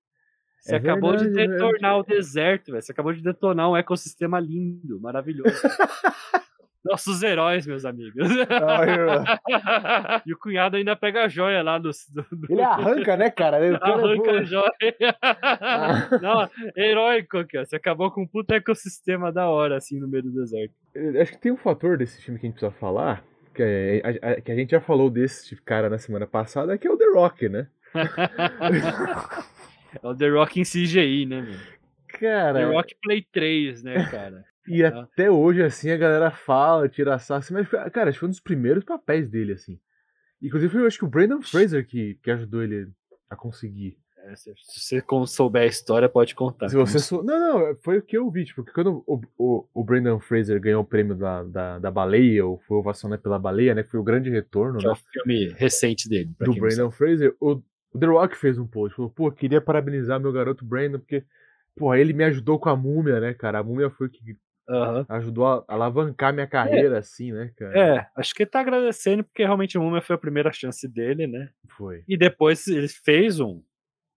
Você 0.65 0.75
É 0.77 0.79
acabou 0.79 1.15
de 1.15 1.29
verdade, 1.29 1.51
detonar 1.53 1.99
o 1.99 2.03
deserto, 2.03 2.73
velho. 2.73 2.83
Você 2.83 2.91
acabou 2.91 3.13
de 3.13 3.21
detonar 3.23 3.71
um 3.71 3.77
ecossistema 3.77 4.41
lindo, 4.41 4.99
maravilhoso. 4.99 5.51
Nossos 6.83 7.23
heróis, 7.23 7.67
meus 7.67 7.85
amigos. 7.85 8.29
Ah, 8.51 9.41
e 10.27 10.33
o 10.35 10.39
cunhado 10.39 10.77
ainda 10.77 10.95
pega 10.97 11.25
a 11.25 11.29
joia 11.29 11.63
lá 11.63 11.79
do. 11.79 11.91
do- 12.11 12.27
Ele 12.49 12.63
arranca, 12.63 13.17
né, 13.17 13.31
cara? 13.31 13.59
Ele- 13.65 13.77
é 13.77 13.79
Arranca 13.83 14.31
a 14.33 14.43
joia. 14.43 14.73
Não, 16.21 16.49
heróico, 16.77 17.45
cara. 17.47 17.65
Você 17.67 17.77
acabou 17.77 18.11
com 18.11 18.23
um 18.23 18.27
puta 18.27 18.55
ecossistema 18.57 19.31
da 19.33 19.49
hora, 19.49 19.77
assim, 19.77 19.99
no 19.99 20.07
meio 20.09 20.25
do 20.25 20.31
deserto. 20.33 20.73
Eu 20.95 21.21
Acho 21.23 21.33
que 21.33 21.39
tem 21.39 21.53
um 21.53 21.57
fator 21.57 21.97
desse 21.99 22.21
filme 22.23 22.39
que 22.41 22.47
a 22.47 22.49
gente 22.51 22.59
precisa 22.59 22.79
falar, 22.79 23.23
que, 23.55 23.63
é- 23.63 24.03
a, 24.23 24.31
a- 24.33 24.41
que 24.43 24.53
a 24.53 24.55
gente 24.55 24.71
já 24.71 24.81
falou 24.81 25.09
desse 25.11 25.57
cara 25.63 25.89
na 25.91 25.99
semana 25.99 26.27
passada, 26.27 26.77
que 26.79 26.87
é 26.87 26.91
o 26.91 26.97
The 26.99 27.07
Rock, 27.15 27.49
né? 27.49 27.67
É 30.03 30.07
o 30.07 30.15
The 30.15 30.29
Rock 30.31 30.61
em 30.61 30.65
CGI, 30.65 31.27
né, 31.27 31.43
meu? 31.43 31.59
Cara, 32.09 32.55
The 32.61 32.65
Rock 32.65 32.95
Play 33.03 33.27
3, 33.33 33.83
né, 33.83 33.95
cara? 34.11 34.45
e 34.67 34.83
Ah. 34.85 35.01
até 35.03 35.31
hoje, 35.31 35.63
assim, 35.63 35.91
a 35.91 35.97
galera 35.97 36.31
fala, 36.31 36.89
tira 36.89 37.15
assim, 37.15 37.53
mas, 37.53 37.69
cara, 37.69 38.09
acho 38.09 38.17
que 38.17 38.21
foi 38.21 38.29
um 38.29 38.31
dos 38.31 38.41
primeiros 38.41 38.85
papéis 38.85 39.29
dele, 39.29 39.53
assim. 39.53 39.79
Inclusive, 40.43 40.73
foi, 40.73 40.83
eu 40.83 40.87
acho 40.87 40.99
que 40.99 41.05
o 41.05 41.09
Brandon 41.09 41.41
Fraser 41.43 41.87
que, 41.87 42.19
que 42.23 42.31
ajudou 42.31 42.63
ele 42.63 42.89
a 43.31 43.37
conseguir. 43.37 43.97
É, 44.27 44.35
se 44.37 44.51
você 44.57 45.03
souber 45.27 45.63
a 45.63 45.67
história, 45.67 46.09
pode 46.09 46.35
contar. 46.35 46.69
Se 46.71 46.77
você 46.77 46.99
sou... 46.99 47.23
Não, 47.23 47.39
não, 47.69 47.77
foi 47.83 47.99
o 47.99 48.03
que 48.03 48.17
eu 48.17 48.31
vi, 48.31 48.47
tipo, 48.47 48.63
porque 48.63 48.73
quando 48.75 49.05
o, 49.07 49.21
o, 49.37 49.69
o 49.75 49.85
Brandon 49.85 50.19
Fraser 50.19 50.59
ganhou 50.59 50.81
o 50.83 50.87
prêmio 50.87 51.15
da, 51.15 51.43
da, 51.43 51.79
da 51.79 51.91
baleia, 51.91 52.45
ou 52.47 52.59
foi 52.61 52.79
ovacionado 52.79 53.21
pela 53.21 53.39
baleia, 53.39 53.75
né, 53.75 53.83
que 53.83 53.91
foi 53.91 54.01
o 54.01 54.05
grande 54.05 54.31
retorno, 54.31 54.79
Que 54.79 54.87
é 54.87 54.89
né? 54.89 54.95
o 54.95 54.97
filme 54.97 55.49
recente 55.59 56.09
dele. 56.09 56.31
do 56.41 56.55
Brandon 56.55 56.91
Fraser, 56.91 57.35
o, 57.39 57.61
o 57.95 57.99
The 57.99 58.07
Rock 58.07 58.37
fez 58.37 58.59
um 58.59 58.67
post, 58.67 58.97
falou, 58.97 59.11
pô, 59.11 59.31
queria 59.31 59.61
parabenizar 59.61 60.19
meu 60.19 60.33
garoto 60.33 60.65
Brandon, 60.65 60.99
porque, 60.99 61.25
pô, 61.77 61.95
ele 61.95 62.13
me 62.13 62.25
ajudou 62.25 62.59
com 62.59 62.69
a 62.69 62.77
múmia, 62.77 63.21
né, 63.21 63.33
cara? 63.33 63.61
A 63.61 63.63
múmia 63.63 63.89
foi 63.89 64.09
o 64.09 64.11
que. 64.11 64.37
Aham. 64.67 65.05
ajudou 65.11 65.47
a 65.47 65.65
alavancar 65.69 66.33
minha 66.33 66.47
carreira, 66.47 66.99
assim, 66.99 67.31
né, 67.33 67.53
cara? 67.55 67.79
É, 67.79 68.07
acho 68.17 68.35
que 68.35 68.45
ele 68.45 68.51
tá 68.51 68.61
agradecendo 68.61 69.23
porque 69.23 69.45
realmente 69.45 69.77
o 69.77 69.83
Múmia 69.83 70.01
foi 70.01 70.17
a 70.17 70.19
primeira 70.19 70.51
chance 70.55 70.89
dele, 70.89 71.27
né? 71.27 71.51
Foi. 71.77 72.03
E 72.09 72.17
depois 72.17 72.67
ele 72.67 72.89
fez 72.89 73.41
um 73.41 73.63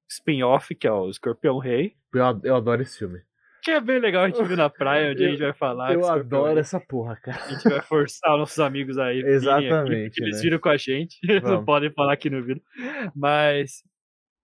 spin-off, 0.10 0.74
que 0.74 0.88
é 0.88 0.92
o 0.92 1.10
Escorpião 1.10 1.58
Rei, 1.58 1.98
eu 2.44 2.56
adoro 2.56 2.82
esse 2.82 2.98
filme. 2.98 3.22
Que 3.68 3.72
é 3.72 3.82
bem 3.82 4.00
legal 4.00 4.24
a 4.24 4.30
gente 4.30 4.42
vir 4.46 4.56
na 4.56 4.70
praia, 4.70 5.12
onde 5.12 5.26
a 5.26 5.30
gente 5.30 5.40
vai 5.42 5.54
falar. 5.54 5.94
eu 5.94 6.00
Escorpião 6.00 6.40
adoro 6.46 6.60
essa 6.60 6.80
porra, 6.80 7.18
cara. 7.18 7.38
A 7.44 7.50
gente 7.50 7.68
vai 7.70 7.82
forçar 7.82 8.32
os 8.34 8.40
nossos 8.40 8.60
amigos 8.60 8.98
aí. 8.98 9.20
aqui, 9.20 9.30
Exatamente, 9.30 10.10
porque 10.12 10.24
Eles 10.24 10.36
né? 10.38 10.42
viram 10.42 10.60
com 10.60 10.70
a 10.70 10.78
gente. 10.78 11.18
Não 11.44 11.66
podem 11.66 11.92
falar 11.92 12.16
que 12.16 12.30
não 12.30 12.42
viram. 12.42 12.62
Mas. 13.14 13.84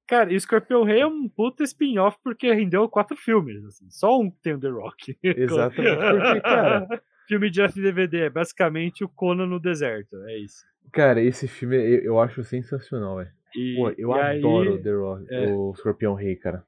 Cara, 0.07 0.33
e 0.33 0.35
o 0.35 0.41
Scorpion 0.41 0.83
Rei 0.83 0.99
é 0.99 1.07
um 1.07 1.29
puta 1.29 1.63
spin-off 1.63 2.17
porque 2.21 2.51
rendeu 2.53 2.89
quatro 2.89 3.15
filmes. 3.15 3.63
Assim. 3.63 3.89
Só 3.89 4.19
um 4.19 4.29
tem 4.29 4.53
o 4.55 4.59
The 4.59 4.67
Rock. 4.67 5.17
Exatamente, 5.23 5.97
porque, 5.97 6.41
cara- 6.41 6.87
Filme 7.25 7.49
de 7.49 7.65
DVD. 7.81 8.23
É 8.25 8.29
basicamente 8.29 9.05
o 9.05 9.07
Conan 9.07 9.45
no 9.45 9.57
deserto. 9.57 10.17
É 10.25 10.37
isso. 10.37 10.65
Cara, 10.91 11.21
esse 11.21 11.47
filme 11.47 11.77
eu, 11.77 12.03
eu 12.03 12.19
acho 12.19 12.43
sensacional, 12.43 13.15
velho. 13.17 13.31
Pô, 13.77 13.89
eu 13.97 14.13
aí- 14.13 14.39
adoro 14.39 14.73
o 14.73 14.81
The 14.83 14.91
Rock, 14.91 15.25
é. 15.33 15.47
o 15.47 15.71
Escorpião 15.71 16.13
Rei, 16.13 16.35
cara. 16.35 16.65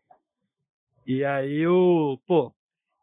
E 1.06 1.24
aí 1.24 1.68
o. 1.68 2.20
Pô, 2.28 2.54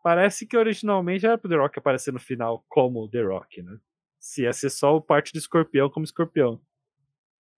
parece 0.02 0.46
que 0.46 0.56
originalmente 0.56 1.24
era 1.26 1.38
pro 1.38 1.48
The 1.48 1.56
Rock 1.56 1.78
aparecer 1.78 2.12
no 2.12 2.18
final 2.18 2.64
como 2.68 3.08
The 3.08 3.22
Rock, 3.22 3.62
né? 3.62 3.76
Se 4.18 4.42
ia 4.42 4.52
ser 4.52 4.70
só 4.70 4.96
o 4.96 5.00
parte 5.00 5.32
do 5.32 5.38
escorpião 5.38 5.88
como 5.88 6.04
escorpião. 6.04 6.60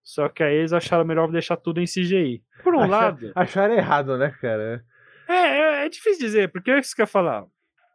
Só 0.03 0.29
que 0.29 0.43
aí 0.43 0.57
eles 0.57 0.73
acharam 0.73 1.05
melhor 1.05 1.31
deixar 1.31 1.57
tudo 1.57 1.81
em 1.81 1.87
CGI. 1.87 2.43
Por 2.63 2.75
um 2.75 2.87
lado. 2.87 3.33
Acharam 3.35 3.75
errado, 3.75 4.19
né, 4.19 4.31
cara? 4.39 4.85
É, 5.27 5.33
é, 5.35 5.87
é 5.87 5.89
difícil 5.89 6.27
dizer, 6.27 6.53
porque 6.53 6.71
é 6.71 6.79
isso 6.79 6.95
que 6.95 7.01
eu 7.01 7.05
ia 7.05 7.09
falar. 7.09 7.47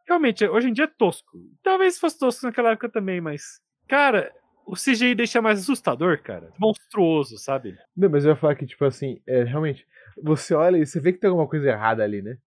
Realmente, 0.08 0.44
hoje 0.48 0.70
em 0.70 0.74
dia 0.74 0.86
é 0.86 0.88
tosco. 0.88 1.38
Talvez 1.62 2.00
fosse 2.00 2.18
tosco 2.18 2.48
naquela 2.48 2.72
época 2.72 2.90
também, 2.90 3.22
mas. 3.22 3.62
Cara, 3.88 4.34
o 4.66 4.74
CGI 4.74 5.14
deixa 5.14 5.40
mais 5.40 5.60
assustador, 5.60 6.22
cara. 6.22 6.52
Monstruoso, 6.60 7.38
sabe? 7.38 7.78
Não, 7.96 8.10
mas 8.10 8.26
eu 8.26 8.32
ia 8.32 8.36
falar 8.36 8.56
que, 8.56 8.66
tipo 8.66 8.86
assim, 8.86 9.22
é, 9.28 9.44
realmente, 9.44 9.86
você 10.24 10.54
olha 10.54 10.78
e 10.78 10.86
você 10.86 11.00
vê 11.00 11.14
que 11.14 11.20
tem 11.20 11.30
alguma 11.30 11.48
coisa 11.48 11.70
errada 11.70 12.04
ali, 12.04 12.22
né? 12.22 12.38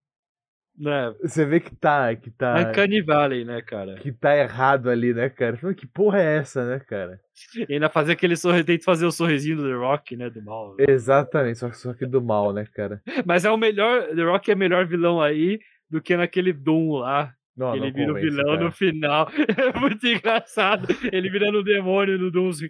Né? 0.78 1.14
Você 1.22 1.44
vê 1.44 1.61
que 1.61 1.74
tá, 1.76 2.14
que 2.16 2.30
tá, 2.30 2.58
É 2.58 2.70
Uncanny 2.70 3.02
Valley, 3.02 3.44
né, 3.44 3.61
cara? 3.61 3.96
que 3.96 4.11
tá 4.11 4.37
errado 4.37 4.88
ali, 4.88 5.12
né, 5.12 5.28
cara? 5.28 5.58
Que 5.74 5.87
porra 5.87 6.20
é 6.20 6.38
essa, 6.38 6.64
né, 6.66 6.80
cara? 6.80 7.20
E 7.68 7.74
ainda 7.74 7.88
fazer 7.88 8.12
aquele 8.12 8.37
sorriso, 8.37 8.64
tenta 8.64 8.85
fazer 8.85 9.04
o 9.04 9.12
sorrisinho 9.12 9.56
do 9.56 9.64
The 9.64 9.74
Rock, 9.74 10.16
né, 10.16 10.30
do 10.30 10.42
mal. 10.42 10.76
Exatamente, 10.78 11.58
só, 11.58 11.72
só 11.72 11.92
que 11.92 12.06
do 12.06 12.22
mal, 12.22 12.52
né, 12.52 12.66
cara? 12.72 13.02
Mas 13.26 13.44
é 13.44 13.50
o 13.50 13.56
melhor, 13.56 14.14
The 14.14 14.22
Rock 14.22 14.50
é 14.50 14.54
melhor 14.54 14.87
vilão 14.87 15.20
aí 15.20 15.58
do 15.90 16.00
que 16.00 16.16
naquele 16.16 16.52
Doom 16.52 16.98
lá. 16.98 17.35
Não, 17.56 17.74
ele 17.74 17.87
não 17.87 17.92
vira 17.92 18.12
o 18.12 18.14
vilão 18.14 18.54
cara. 18.54 18.64
no 18.64 18.72
final. 18.72 19.28
É 19.74 19.78
muito 19.78 20.06
engraçado. 20.06 20.88
Ele 21.12 21.28
virando 21.28 21.58
o 21.58 21.64
demônio 21.64 22.18
no 22.18 22.30
Doom 22.30 22.48
assim. 22.48 22.68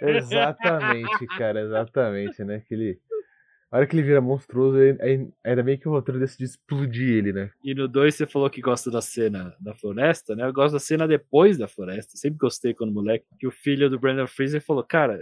Exatamente, 0.00 1.26
cara, 1.38 1.60
exatamente, 1.60 2.44
né? 2.44 2.62
Que 2.68 2.74
ele... 2.74 2.98
A 3.74 3.78
hora 3.78 3.86
que 3.88 3.96
ele 3.96 4.04
vira 4.04 4.20
monstruoso, 4.20 4.78
aí- 5.00 5.28
ainda 5.42 5.62
bem 5.64 5.76
que 5.76 5.88
o 5.88 5.90
roteiro 5.90 6.20
decide 6.20 6.44
explodir 6.44 7.08
ele, 7.16 7.32
né? 7.32 7.50
E 7.64 7.74
no 7.74 7.88
2 7.88 8.14
você 8.14 8.24
falou 8.24 8.48
que 8.48 8.60
gosta 8.60 8.88
da 8.88 9.00
cena 9.02 9.52
da 9.58 9.74
floresta, 9.74 10.36
né? 10.36 10.44
Eu 10.46 10.52
gosto 10.52 10.74
da 10.74 10.78
cena 10.78 11.08
depois 11.08 11.58
da 11.58 11.66
floresta. 11.66 12.16
Sempre 12.16 12.38
gostei 12.38 12.72
quando 12.72 12.92
moleque. 12.92 13.26
Que 13.36 13.48
o 13.48 13.50
filho 13.50 13.90
do 13.90 13.98
Brandon 13.98 14.28
Fraser 14.28 14.62
falou: 14.62 14.84
Cara, 14.84 15.20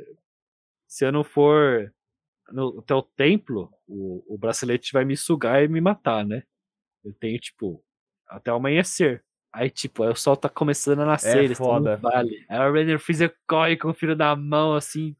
se 0.86 1.02
eu 1.06 1.10
não 1.10 1.24
for 1.24 1.90
no, 2.50 2.80
até 2.80 2.94
o 2.94 3.00
templo, 3.00 3.72
o, 3.88 4.22
o 4.34 4.36
bracelete 4.36 4.92
vai 4.92 5.06
me 5.06 5.16
sugar 5.16 5.64
e 5.64 5.68
me 5.68 5.80
matar, 5.80 6.22
né? 6.26 6.42
Eu 7.02 7.14
tenho, 7.14 7.38
tipo, 7.38 7.82
até 8.28 8.52
o 8.52 8.56
amanhecer. 8.56 9.24
Aí, 9.50 9.70
tipo, 9.70 10.02
aí 10.02 10.10
o 10.10 10.14
sol 10.14 10.36
tá 10.36 10.50
começando 10.50 11.00
a 11.00 11.06
nascer, 11.06 11.38
É 11.38 11.44
eles 11.44 11.52
estão 11.52 11.66
foda. 11.68 11.96
no 11.96 12.02
vale. 12.02 12.44
Aí 12.50 12.68
o 12.68 12.72
Brandon 12.72 12.98
Fraser 12.98 13.34
corre 13.48 13.78
com 13.78 13.88
o 13.88 13.94
filho 13.94 14.14
da 14.14 14.36
mão, 14.36 14.74
assim. 14.74 15.16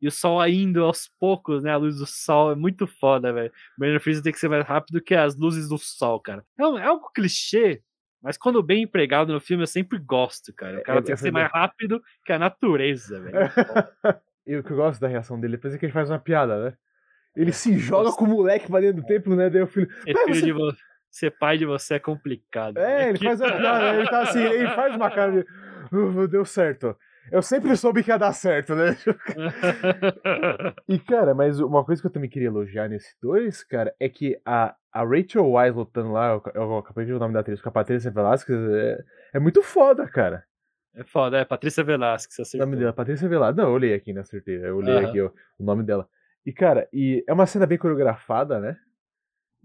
E 0.00 0.06
o 0.06 0.10
sol 0.12 0.46
indo 0.46 0.84
aos 0.84 1.08
poucos, 1.18 1.62
né? 1.64 1.72
A 1.72 1.76
luz 1.76 1.96
do 1.98 2.06
sol 2.06 2.52
é 2.52 2.54
muito 2.54 2.86
foda, 2.86 3.32
velho. 3.32 3.50
O 3.76 3.80
Brandon 3.80 3.98
Fraser 4.00 4.22
tem 4.22 4.32
que 4.32 4.38
ser 4.38 4.48
mais 4.48 4.64
rápido 4.64 5.00
que 5.02 5.14
as 5.14 5.36
luzes 5.36 5.68
do 5.68 5.76
sol, 5.78 6.20
cara. 6.20 6.44
É, 6.58 6.66
um- 6.66 6.78
é 6.78 6.84
algo 6.84 7.10
clichê, 7.12 7.82
mas 8.22 8.36
quando 8.38 8.62
bem 8.62 8.82
empregado 8.84 9.32
no 9.32 9.40
filme 9.40 9.62
eu 9.64 9.66
sempre 9.66 9.98
gosto, 9.98 10.52
cara. 10.54 10.78
O 10.78 10.82
cara 10.84 11.00
É- 11.00 11.02
tem 11.02 11.12
é 11.12 11.16
que 11.16 11.22
ser 11.22 11.32
mais 11.32 11.50
rápido 11.52 12.00
que 12.24 12.32
a 12.32 12.38
natureza, 12.38 13.20
velho. 13.20 13.38
E 14.46 14.56
o 14.56 14.62
que 14.64 14.70
eu 14.70 14.76
gosto 14.78 14.98
da 14.98 15.08
reação 15.08 15.38
dele 15.38 15.56
depois 15.56 15.74
é 15.74 15.78
que 15.78 15.84
ele 15.84 15.92
faz 15.92 16.08
uma 16.08 16.18
piada, 16.18 16.64
né? 16.64 16.74
Ele 17.36 17.52
se 17.52 17.76
joga 17.78 18.10
com 18.12 18.24
o 18.24 18.28
moleque 18.28 18.66
pra 18.66 18.80
dentro 18.80 19.02
do 19.02 19.06
templo, 19.06 19.36
né? 19.36 19.50
Daí 19.50 19.60
o 19.62 19.66
filho. 19.66 19.88
Ser, 20.02 20.14
"Pai, 20.14 20.24
filho 20.24 20.34
você 20.34 20.46
de 20.46 20.52
vo- 20.52 20.76
ser 21.10 21.30
pai 21.38 21.58
de 21.58 21.66
você 21.66 21.94
é 21.94 21.98
complicado. 21.98 22.78
É, 22.78 22.80
né? 22.80 23.08
ele 23.10 23.18
faz 23.18 23.42
a 23.42 23.52
piada, 23.52 23.94
ele 23.94 24.08
tá 24.08 24.20
assim, 24.22 24.40
ele 24.42 24.68
faz 24.68 24.96
uma 24.96 25.10
cara 25.10 25.32
de. 25.32 25.46
"Uh, 25.94 26.26
deu 26.26 26.44
certo. 26.46 26.96
Eu 27.30 27.42
sempre 27.42 27.76
soube 27.76 28.02
que 28.02 28.10
ia 28.10 28.18
dar 28.18 28.32
certo, 28.32 28.74
né? 28.74 28.96
E, 30.88 30.98
cara, 30.98 31.34
mas 31.34 31.60
uma 31.60 31.84
coisa 31.84 32.00
que 32.00 32.06
eu 32.06 32.12
também 32.12 32.30
queria 32.30 32.48
elogiar 32.48 32.88
nesse 32.88 33.14
dois, 33.20 33.62
cara, 33.64 33.94
é 34.00 34.08
que 34.08 34.40
a, 34.44 34.74
a 34.92 35.04
Rachel 35.04 35.50
Wise 35.50 35.76
lutando 35.76 36.12
lá, 36.12 36.30
eu, 36.32 36.42
eu 36.54 36.78
acabei 36.78 37.04
de 37.04 37.12
ver 37.12 37.16
o 37.16 37.20
nome 37.20 37.34
da 37.34 37.40
atriz, 37.40 37.60
com 37.60 37.68
a 37.68 37.72
Patrícia 37.72 38.10
Velasquez, 38.10 38.58
é, 38.70 38.98
é 39.34 39.38
muito 39.38 39.62
foda, 39.62 40.06
cara. 40.08 40.44
É 40.94 41.04
foda, 41.04 41.38
é 41.38 41.44
Patrícia 41.44 41.84
Velasquez, 41.84 42.38
O 42.38 42.42
acertou. 42.42 42.66
nome 42.66 42.78
dela, 42.78 42.92
Patrícia 42.92 43.28
Velasquez. 43.28 43.56
Não, 43.56 43.68
eu 43.70 43.74
olhei 43.74 43.94
aqui, 43.94 44.12
né? 44.12 44.20
Acertei. 44.22 44.64
Eu 44.64 44.78
olhei 44.78 44.96
Aham. 44.96 45.06
aqui 45.08 45.20
o, 45.20 45.32
o 45.58 45.64
nome 45.64 45.84
dela. 45.84 46.08
E, 46.44 46.52
cara, 46.52 46.88
e 46.92 47.22
é 47.28 47.32
uma 47.32 47.46
cena 47.46 47.66
bem 47.66 47.78
coreografada, 47.78 48.58
né? 48.58 48.76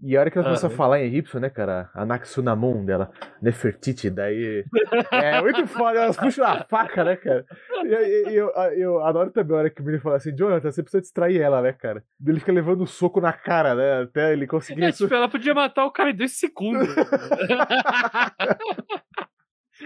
E 0.02 0.16
a 0.16 0.20
hora 0.20 0.30
que 0.30 0.36
ela 0.36 0.44
começa 0.46 0.66
a 0.66 0.68
Aham. 0.68 0.76
falar 0.76 1.00
em 1.00 1.06
egípcio, 1.06 1.40
né, 1.40 1.48
cara? 1.48 1.88
A 1.94 2.04
Naxunamon 2.04 2.84
dela, 2.84 3.10
Nefertiti, 3.40 4.10
daí. 4.10 4.64
É 5.12 5.40
muito 5.40 5.66
foda, 5.66 6.00
elas 6.00 6.16
puxam 6.16 6.44
a 6.44 6.64
faca, 6.64 7.04
né, 7.04 7.16
cara? 7.16 7.44
E, 7.84 7.88
e- 7.88 8.28
e 8.30 8.34
eu, 8.34 8.48
eu 8.76 9.04
adoro 9.04 9.30
também 9.30 9.56
a 9.56 9.60
hora 9.60 9.70
que 9.70 9.80
o 9.80 9.84
menino 9.84 10.02
fala 10.02 10.16
assim: 10.16 10.34
Jonathan, 10.34 10.70
você 10.70 10.82
precisa 10.82 11.00
distrair 11.00 11.40
ela, 11.40 11.62
né, 11.62 11.72
cara? 11.72 12.02
Ele 12.26 12.40
fica 12.40 12.52
levando 12.52 12.82
um 12.82 12.86
soco 12.86 13.20
na 13.20 13.32
cara, 13.32 13.74
né? 13.74 14.02
Até 14.02 14.32
ele 14.32 14.46
conseguir. 14.46 14.84
É, 14.84 14.92
tipo, 14.92 15.12
ela 15.14 15.28
podia 15.28 15.54
matar 15.54 15.84
o 15.86 15.92
cara 15.92 16.10
em 16.10 16.16
dois 16.16 16.32
segundos. 16.38 16.88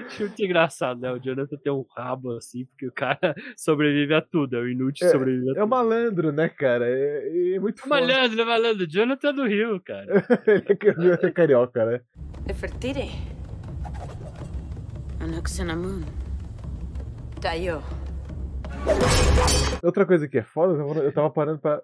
Muito 0.18 0.42
engraçado, 0.42 1.00
né? 1.00 1.12
O 1.12 1.18
Jonathan 1.18 1.56
tem 1.56 1.72
um 1.72 1.84
rabo 1.96 2.32
assim, 2.36 2.64
porque 2.66 2.86
o 2.86 2.92
cara 2.92 3.18
sobrevive 3.56 4.14
a 4.14 4.20
tudo, 4.22 4.56
é 4.56 4.60
o 4.60 4.68
inútil 4.68 5.06
É, 5.06 5.10
sobrevive 5.10 5.48
a 5.48 5.50
É 5.50 5.54
tudo. 5.54 5.64
um 5.64 5.68
malandro, 5.68 6.32
né, 6.32 6.48
cara? 6.48 6.86
É, 6.88 7.54
é 7.54 7.60
muito 7.60 7.80
foda. 7.82 8.00
Malandro, 8.00 8.46
malandro, 8.46 8.84
o 8.84 8.88
Jonathan 8.88 9.28
é 9.28 9.32
do 9.32 9.46
Rio, 9.46 9.80
cara. 9.80 10.24
ele 10.46 10.64
é 11.22 11.26
é 11.26 11.30
carioca, 11.30 11.84
né? 11.84 12.00
Nefertiri. 12.46 13.10
Anaxanamun. 15.20 16.02
Tayo. 17.40 17.82
Outra 19.82 20.06
coisa 20.06 20.28
que 20.28 20.38
é 20.38 20.42
foda, 20.42 20.74
eu 20.74 20.86
tava- 20.88 21.00
eu 21.00 21.12
tava 21.12 21.30
parando 21.30 21.58
pra, 21.60 21.82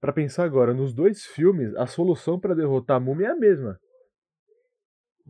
Pra 0.00 0.12
pensar 0.12 0.44
agora, 0.44 0.74
nos 0.74 0.92
dois 0.92 1.24
filmes, 1.24 1.74
a 1.76 1.86
solução 1.86 2.38
pra 2.38 2.52
derrotar 2.52 2.98
a 2.98 3.00
múmia 3.00 3.28
é 3.28 3.30
a 3.30 3.36
mesma. 3.36 3.78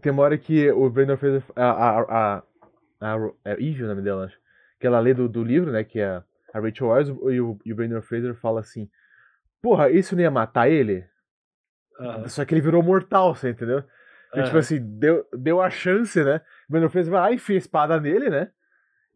Tem 0.04 0.12
uma 0.12 0.22
hora 0.22 0.36
que 0.36 0.70
o 0.70 0.90
Brandon 0.90 1.16
Fraser. 1.16 1.42
A, 1.56 1.64
a, 1.64 2.00
a, 2.02 2.42
a, 3.00 3.30
é 3.42 3.52
Eve 3.52 3.84
o 3.84 3.86
nome 3.86 4.02
dela, 4.02 4.26
acho. 4.26 4.38
Que 4.78 4.86
ela 4.86 5.00
lê 5.00 5.14
do, 5.14 5.26
do 5.26 5.42
livro, 5.42 5.72
né? 5.72 5.82
Que 5.82 5.98
é 5.98 6.22
a 6.52 6.60
Rachel 6.60 6.88
Weisz 6.88 7.08
e 7.08 7.40
o, 7.40 7.58
e 7.64 7.72
o 7.72 7.74
Brandon 7.74 8.02
Fraser 8.02 8.34
fala 8.34 8.60
assim: 8.60 8.86
Porra, 9.62 9.88
isso 9.90 10.14
não 10.14 10.20
ia 10.20 10.30
matar 10.30 10.68
ele? 10.68 11.06
Só 12.26 12.44
que 12.44 12.52
ele 12.52 12.60
virou 12.60 12.82
mortal, 12.82 13.34
você 13.34 13.48
entendeu? 13.48 13.78
E, 13.78 14.42
tipo 14.42 14.50
Aham. 14.50 14.58
assim, 14.58 14.78
deu, 14.78 15.26
deu 15.32 15.62
a 15.62 15.70
chance, 15.70 16.22
né? 16.22 16.42
O 16.68 16.72
Brandon 16.72 16.90
Fraser 16.90 17.10
vai 17.10 17.20
lá 17.22 17.32
e 17.32 17.36
enfia 17.36 17.56
a 17.56 17.58
espada 17.58 17.98
nele, 17.98 18.28
né? 18.28 18.50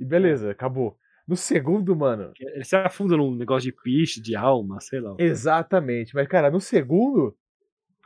E 0.01 0.07
beleza, 0.07 0.51
acabou. 0.51 0.97
No 1.27 1.37
segundo, 1.37 1.95
mano, 1.95 2.33
Ele 2.41 2.65
se 2.65 2.75
afunda 2.77 3.15
num 3.15 3.35
negócio 3.35 3.71
de 3.71 3.77
piche, 3.83 4.23
de 4.23 4.35
alma, 4.35 4.81
sei 4.81 5.01
lá. 5.01 5.15
exatamente. 5.19 6.15
Mas, 6.15 6.27
cara, 6.27 6.51
no 6.51 6.63
segundo, 6.63 7.37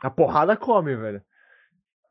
a 0.01 0.09
porrada 0.09 0.57
come, 0.57 0.97
velho. 0.97 1.23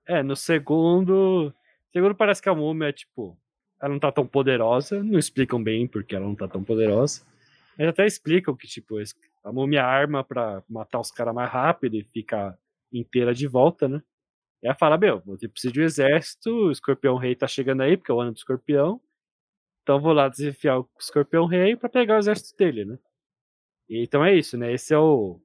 É, 0.06 0.22
no 0.22 0.36
segundo. 0.36 1.54
Segundo 1.92 2.14
parece 2.14 2.42
que 2.42 2.48
a 2.48 2.54
múmia 2.54 2.88
é 2.88 2.92
tipo. 2.92 3.38
Ela 3.80 3.92
não 3.92 3.98
tá 3.98 4.12
tão 4.12 4.26
poderosa. 4.26 5.02
Não 5.02 5.18
explicam 5.18 5.62
bem 5.62 5.86
porque 5.86 6.14
ela 6.14 6.26
não 6.26 6.34
tá 6.34 6.48
tão 6.48 6.62
poderosa. 6.62 7.22
Eles 7.78 7.90
até 7.90 8.06
explicam 8.06 8.54
que, 8.56 8.66
tipo, 8.66 8.96
a 9.44 9.52
múmia 9.52 9.84
arma 9.84 10.22
pra 10.22 10.62
matar 10.68 11.00
os 11.00 11.10
caras 11.10 11.34
mais 11.34 11.50
rápido 11.50 11.96
e 11.96 12.04
ficar 12.04 12.56
inteira 12.92 13.34
de 13.34 13.46
volta, 13.48 13.88
né? 13.88 14.02
E 14.62 14.66
ela 14.66 14.76
fala, 14.76 14.96
meu, 14.96 15.20
você 15.24 15.48
precisa 15.48 15.72
de 15.72 15.80
um 15.80 15.84
exército, 15.84 16.50
o 16.50 16.70
escorpião 16.70 17.16
rei 17.16 17.34
tá 17.34 17.48
chegando 17.48 17.82
aí, 17.82 17.96
porque 17.96 18.12
é 18.12 18.14
o 18.14 18.20
ano 18.20 18.32
do 18.32 18.36
escorpião. 18.36 19.00
Então 19.82 20.00
vou 20.00 20.12
lá 20.12 20.28
desafiar 20.28 20.78
o 20.80 20.88
escorpião 20.98 21.46
rei 21.46 21.74
pra 21.74 21.88
pegar 21.88 22.16
o 22.16 22.18
exército 22.18 22.56
dele, 22.56 22.84
né? 22.84 22.98
E, 23.88 24.02
então 24.04 24.24
é 24.24 24.34
isso, 24.34 24.56
né? 24.56 24.72
Esse 24.72 24.94
é 24.94 24.98
o. 24.98 25.40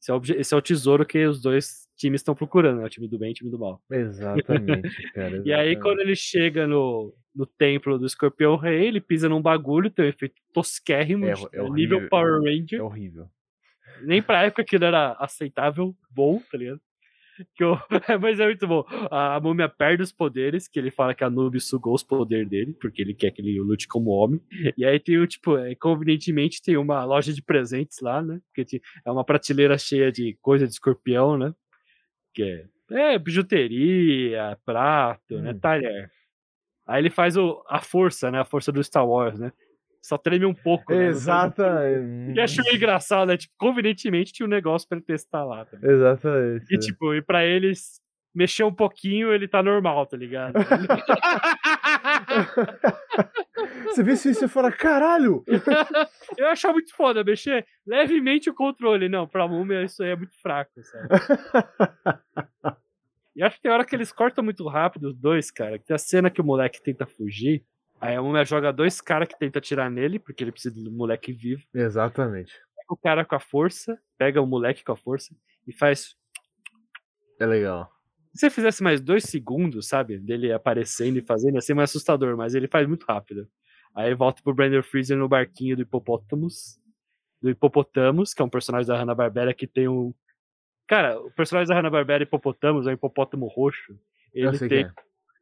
Esse 0.00 0.10
é 0.10 0.14
o, 0.14 0.22
esse 0.40 0.54
é 0.54 0.56
o 0.56 0.62
tesouro 0.62 1.06
que 1.06 1.24
os 1.26 1.40
dois 1.40 1.88
times 2.00 2.20
estão 2.20 2.34
procurando, 2.34 2.78
né? 2.80 2.86
O 2.86 2.88
time 2.88 3.06
do 3.08 3.18
bem 3.18 3.28
e 3.28 3.32
o 3.32 3.34
time 3.34 3.50
do 3.50 3.58
mal. 3.58 3.80
Exatamente, 3.90 4.88
cara. 5.14 5.36
E 5.44 5.52
aí, 5.52 5.68
exatamente. 5.70 5.80
quando 5.80 6.00
ele 6.00 6.16
chega 6.16 6.66
no, 6.66 7.14
no 7.34 7.46
templo 7.46 7.98
do 7.98 8.06
Escorpião 8.06 8.56
Rei, 8.56 8.86
ele 8.86 9.00
pisa 9.00 9.28
num 9.28 9.42
bagulho, 9.42 9.90
tem 9.90 10.06
um 10.06 10.08
efeito 10.08 10.34
tosquérrimo, 10.52 11.26
É- 11.26 11.34
de- 11.34 11.42
é 11.52 11.62
nível 11.70 11.98
horrível. 11.98 12.08
Power 12.08 12.40
Ranger. 12.42 12.80
É 12.80 12.82
horrível. 12.82 13.26
Nem 14.02 14.22
pra 14.22 14.44
época 14.44 14.62
aquilo 14.62 14.84
era 14.84 15.12
aceitável, 15.20 15.94
bom, 16.10 16.40
tá 16.50 16.56
ligado? 16.56 16.80
Que 17.54 17.64
eu- 17.64 17.78
Mas 18.20 18.38
é 18.38 18.44
muito 18.44 18.66
bom. 18.66 18.84
A, 19.10 19.40
múmia 19.40 19.66
perde 19.68 20.02
os 20.02 20.12
poderes, 20.12 20.68
que 20.68 20.78
ele 20.78 20.90
fala 20.90 21.14
que 21.14 21.24
a 21.24 21.30
Nubis 21.30 21.66
sugou 21.68 21.94
os 21.94 22.02
poderes 22.02 22.48
dele, 22.48 22.74
porque 22.80 23.00
ele 23.00 23.14
quer 23.14 23.30
que 23.30 23.40
ele 23.40 23.58
lute 23.60 23.88
como 23.88 24.10
homem. 24.10 24.40
E 24.76 24.84
aí 24.84 24.98
tem 25.00 25.16
o, 25.18 25.26
tipo, 25.26 25.56
é, 25.56 25.74
convenientemente 25.74 26.62
tem 26.62 26.76
uma 26.76 27.02
loja 27.04 27.32
de 27.32 27.42
presentes 27.42 27.98
lá, 28.00 28.22
né? 28.22 28.40
Porque 28.54 28.80
é 29.06 29.10
uma 29.10 29.24
prateleira 29.24 29.78
cheia 29.78 30.12
de 30.12 30.36
coisa 30.42 30.66
de 30.66 30.72
escorpião, 30.74 31.38
né? 31.38 31.54
Que 32.34 32.64
é, 32.90 33.14
é 33.14 33.18
bijuteria, 33.18 34.58
prato, 34.64 35.38
né? 35.40 35.50
Hum. 35.52 35.58
Talher. 35.58 36.10
Aí 36.86 37.00
ele 37.02 37.10
faz 37.10 37.36
o, 37.36 37.62
a 37.68 37.80
força, 37.80 38.30
né? 38.30 38.40
A 38.40 38.44
força 38.44 38.72
do 38.72 38.82
Star 38.82 39.06
Wars, 39.06 39.38
né? 39.38 39.52
Só 40.02 40.16
treme 40.18 40.46
um 40.46 40.54
pouco. 40.54 40.92
né? 40.94 41.06
Exata. 41.08 41.62
sabe- 41.64 42.32
E 42.34 42.40
achei 42.40 42.74
engraçado, 42.74 43.28
né? 43.28 43.36
Tipo, 43.36 43.54
convenientemente 43.58 44.32
tinha 44.32 44.46
um 44.46 44.50
negócio 44.50 44.88
pra 44.88 44.96
ele 44.98 45.04
testar 45.04 45.44
lá. 45.44 45.64
Tá? 45.64 45.76
ligado? 45.76 45.92
Exatamente. 45.92 46.74
E 46.74 46.78
tipo, 46.78 47.14
e 47.14 47.20
pra 47.22 47.44
eles 47.44 48.00
mexer 48.34 48.64
um 48.64 48.72
pouquinho, 48.72 49.32
ele 49.32 49.46
tá 49.46 49.62
normal, 49.62 50.06
tá 50.06 50.16
ligado? 50.16 50.54
Você 53.84 54.02
vê 54.02 54.12
isso 54.12 54.28
e 54.28 54.34
você 54.34 54.48
fala, 54.48 54.70
caralho! 54.70 55.44
Eu 56.38 56.46
achava 56.48 56.74
muito 56.74 56.94
foda 56.94 57.24
mexer 57.24 57.66
levemente 57.86 58.48
o 58.48 58.54
controle. 58.54 59.08
Não, 59.08 59.26
pra 59.26 59.48
múmia 59.48 59.82
isso 59.82 60.02
aí 60.02 60.10
é 60.10 60.16
muito 60.16 60.40
fraco, 60.40 60.70
sabe? 60.82 61.08
E 63.36 63.42
acho 63.44 63.56
que 63.56 63.62
tem 63.62 63.70
hora 63.70 63.84
que 63.84 63.94
eles 63.94 64.12
cortam 64.12 64.42
muito 64.42 64.66
rápido 64.68 65.08
os 65.08 65.16
dois, 65.16 65.52
cara. 65.52 65.78
Que 65.78 65.86
tem 65.86 65.94
a 65.94 65.98
cena 65.98 66.28
que 66.28 66.40
o 66.40 66.44
moleque 66.44 66.82
tenta 66.82 67.06
fugir. 67.06 67.64
Aí 68.00 68.16
a 68.16 68.20
múmia 68.20 68.44
joga 68.44 68.72
dois 68.72 69.00
caras 69.00 69.28
que 69.28 69.38
tentam 69.38 69.60
atirar 69.60 69.88
nele, 69.88 70.18
porque 70.18 70.42
ele 70.42 70.50
precisa 70.50 70.74
do 70.74 70.90
moleque 70.90 71.32
vivo. 71.32 71.62
Exatamente. 71.72 72.52
Pega 72.76 72.92
o 72.92 72.96
cara 72.96 73.24
com 73.24 73.36
a 73.36 73.40
força, 73.40 73.98
pega 74.18 74.42
o 74.42 74.46
moleque 74.46 74.82
com 74.84 74.92
a 74.92 74.96
força 74.96 75.34
e 75.66 75.72
faz. 75.72 76.16
É 77.38 77.46
legal. 77.46 77.90
Se 78.32 78.40
você 78.40 78.50
fizesse 78.50 78.82
mais 78.82 79.00
dois 79.00 79.24
segundos, 79.24 79.88
sabe? 79.88 80.18
Dele 80.18 80.52
aparecendo 80.52 81.18
e 81.18 81.22
fazendo, 81.22 81.56
ia 81.56 81.60
ser 81.60 81.74
mais 81.74 81.90
assustador, 81.90 82.36
mas 82.36 82.54
ele 82.54 82.68
faz 82.68 82.86
muito 82.86 83.04
rápido. 83.04 83.48
Aí 83.94 84.14
volta 84.14 84.42
pro 84.42 84.54
Brandon 84.54 84.82
Freezer 84.82 85.16
no 85.16 85.28
barquinho 85.28 85.76
do 85.76 85.82
Hipopótamos. 85.82 86.78
Do 87.42 87.50
Hipopotamos, 87.50 88.32
que 88.32 88.40
é 88.40 88.44
um 88.44 88.50
personagem 88.50 88.86
da 88.86 88.96
Hanna-Barbera 88.96 89.52
que 89.52 89.66
tem 89.66 89.88
um. 89.88 90.14
Cara, 90.86 91.18
o 91.18 91.30
personagem 91.32 91.68
da 91.68 91.74
Hanna-Barbera 91.74 92.22
Hipopotamos 92.22 92.86
é 92.86 92.90
um 92.90 92.94
hipopótamo 92.94 93.46
roxo. 93.46 93.98
Ele 94.32 94.56
tem, 94.58 94.84
é. 94.84 94.92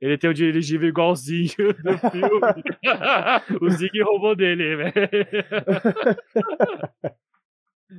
ele 0.01 0.16
tem 0.16 0.31
o 0.31 0.35
dirigível 0.35 0.88
igualzinho 0.88 1.74
do 1.83 1.98
filme. 2.11 2.40
o 3.61 3.70
Zig 3.70 4.03
roubou 4.03 4.35
dele, 4.35 4.77
velho. 4.77 4.94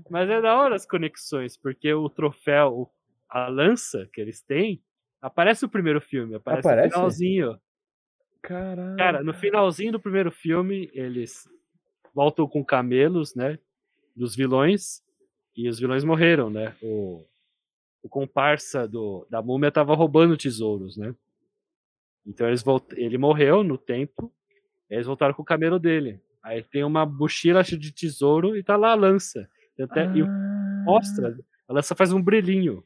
Mas 0.10 0.30
é 0.30 0.41
da 0.41 0.56
hora 0.56 0.75
as 0.75 0.86
conexões, 0.86 1.58
porque 1.58 1.93
o 1.93 2.10
troféu, 2.10 2.91
a 3.30 3.48
lança 3.48 4.10
que 4.12 4.20
eles 4.20 4.42
têm, 4.42 4.82
aparece 5.22 5.63
no 5.63 5.70
primeiro 5.70 6.02
filme, 6.02 6.36
aparece, 6.36 6.68
Aparece? 6.68 6.88
no 6.88 6.94
finalzinho. 6.94 7.60
Cara, 8.98 9.22
no 9.22 9.34
finalzinho 9.34 9.92
do 9.92 10.00
primeiro 10.00 10.32
filme, 10.32 10.89
eles 10.94 11.48
voltam 12.13 12.48
com 12.48 12.63
camelos, 12.63 13.36
né? 13.36 13.60
Dos 14.15 14.36
vilões. 14.36 15.04
E 15.56 15.68
os 15.68 15.78
vilões 15.80 16.04
morreram, 16.06 16.50
né? 16.50 16.76
O, 16.82 17.26
o 18.02 18.08
comparsa 18.10 18.88
do, 18.88 19.28
da 19.30 19.42
múmia 19.42 19.72
tava 19.72 19.94
roubando 19.94 20.38
tesouros, 20.38 20.96
né? 20.96 21.13
Então 22.26 22.48
eles 22.48 22.63
volt... 22.63 22.94
ele 22.94 23.18
morreu 23.18 23.63
no 23.63 23.78
tempo. 23.78 24.32
Eles 24.89 25.06
voltaram 25.06 25.34
com 25.34 25.42
o 25.42 25.46
camelo 25.46 25.78
dele. 25.78 26.22
Aí 26.42 26.63
tem 26.63 26.84
uma 26.84 27.06
mochila 27.06 27.63
cheia 27.63 27.80
de 27.80 27.92
tesouro 27.92 28.56
e 28.56 28.63
tá 28.63 28.78
lá 28.78 28.92
a 28.92 28.96
lança. 28.96 29.48
Até, 29.80 30.06
e 30.15 30.22
Ah. 30.22 30.84
mostra, 30.86 31.38
a 31.68 31.74
lança 31.74 31.94
faz 31.96 32.12
um 32.13 32.22
brilhinho. 32.22 32.84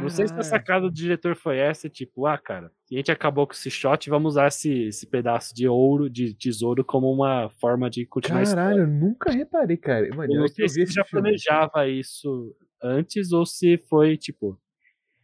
Não 0.00 0.08
sei 0.08 0.26
se 0.26 0.32
a 0.32 0.36
Caralho. 0.36 0.44
sacada 0.50 0.80
do 0.88 0.94
diretor 0.94 1.36
foi 1.36 1.58
essa, 1.58 1.88
tipo, 1.88 2.26
ah, 2.26 2.38
cara, 2.38 2.70
a 2.90 2.94
gente 2.94 3.10
acabou 3.10 3.46
com 3.46 3.52
esse 3.52 3.70
shot, 3.70 4.08
vamos 4.08 4.34
usar 4.34 4.48
esse, 4.48 4.84
esse 4.88 5.06
pedaço 5.06 5.54
de 5.54 5.66
ouro, 5.68 6.08
de 6.08 6.34
tesouro, 6.34 6.84
como 6.84 7.10
uma 7.12 7.48
forma 7.60 7.88
de 7.90 8.06
continuar. 8.06 8.44
Caralho, 8.44 8.80
eu 8.80 8.86
nunca 8.86 9.30
reparei, 9.32 9.76
cara. 9.76 10.08
Mano, 10.14 10.32
Eu 10.34 10.40
não 10.40 10.48
sei 10.48 10.68
se 10.68 10.86
já 10.86 11.04
filme. 11.04 11.22
planejava 11.22 11.88
isso 11.88 12.54
antes 12.82 13.32
ou 13.32 13.44
se 13.46 13.78
foi, 13.88 14.16
tipo, 14.16 14.58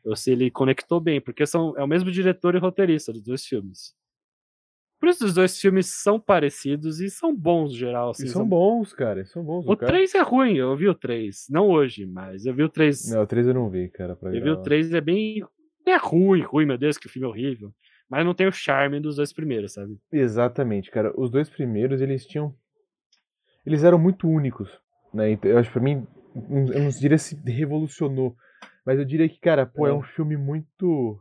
ou 0.04 0.16
se 0.16 0.32
ele 0.32 0.50
conectou 0.50 0.98
bem, 1.00 1.20
porque 1.20 1.46
são, 1.46 1.74
é 1.76 1.84
o 1.84 1.88
mesmo 1.88 2.10
diretor 2.10 2.54
e 2.54 2.58
roteirista 2.58 3.12
dos 3.12 3.22
dois 3.22 3.44
filmes. 3.44 3.94
Por 5.00 5.08
isso 5.08 5.24
os 5.24 5.32
dois 5.34 5.58
filmes 5.58 5.86
são 5.86 6.20
parecidos 6.20 7.00
e 7.00 7.08
são 7.08 7.34
bons, 7.34 7.74
geral. 7.74 8.10
Assim, 8.10 8.26
E 8.26 8.28
são 8.28 8.46
bons, 8.46 8.92
cara. 8.92 9.24
São 9.24 9.42
bons. 9.42 9.64
O 9.66 9.74
cara... 9.74 9.92
3 9.92 10.14
é 10.14 10.20
ruim, 10.20 10.56
eu 10.58 10.76
vi 10.76 10.88
o 10.88 10.94
3. 10.94 11.46
Não 11.48 11.68
hoje, 11.68 12.04
mas 12.04 12.44
eu 12.44 12.54
vi 12.54 12.62
o 12.62 12.68
3 12.68 13.10
Não, 13.10 13.22
o 13.22 13.26
3 13.26 13.46
eu 13.48 13.54
não 13.54 13.70
vi, 13.70 13.88
cara. 13.88 14.14
Pra 14.14 14.28
Eu 14.28 14.34
vi 14.34 14.40
o 14.40 14.44
gravar. 14.44 14.62
3 14.62 14.92
é 14.92 15.00
bem. 15.00 15.42
É 15.86 15.96
ruim, 15.96 16.42
ruim, 16.42 16.66
meu 16.66 16.76
Deus, 16.76 16.98
que 16.98 17.08
filme 17.08 17.26
horrível. 17.26 17.72
Mas 18.10 18.26
não 18.26 18.34
tem 18.34 18.46
o 18.46 18.52
charme 18.52 19.00
dos 19.00 19.16
dois 19.16 19.32
primeiros, 19.32 19.72
sabe? 19.72 19.96
Exatamente, 20.12 20.90
cara. 20.90 21.12
Os 21.18 21.30
dois 21.30 21.48
primeiros, 21.48 22.02
eles 22.02 22.26
tinham. 22.26 22.54
Eles 23.64 23.82
eram 23.84 23.98
muito 23.98 24.28
únicos. 24.28 24.68
Né? 25.14 25.30
Então, 25.32 25.50
eu 25.50 25.56
acho 25.58 25.68
que 25.70 25.72
pra 25.72 25.82
mim, 25.82 26.06
eu 26.34 26.82
não 26.82 26.90
diria 26.90 27.16
se 27.18 27.36
revolucionou. 27.46 28.36
Mas 28.84 28.98
eu 28.98 29.04
diria 29.04 29.28
que, 29.28 29.38
cara, 29.40 29.64
pô, 29.64 29.86
é, 29.86 29.90
É. 29.90 29.92
um 29.94 30.02
filme 30.02 30.36
muito. 30.36 31.18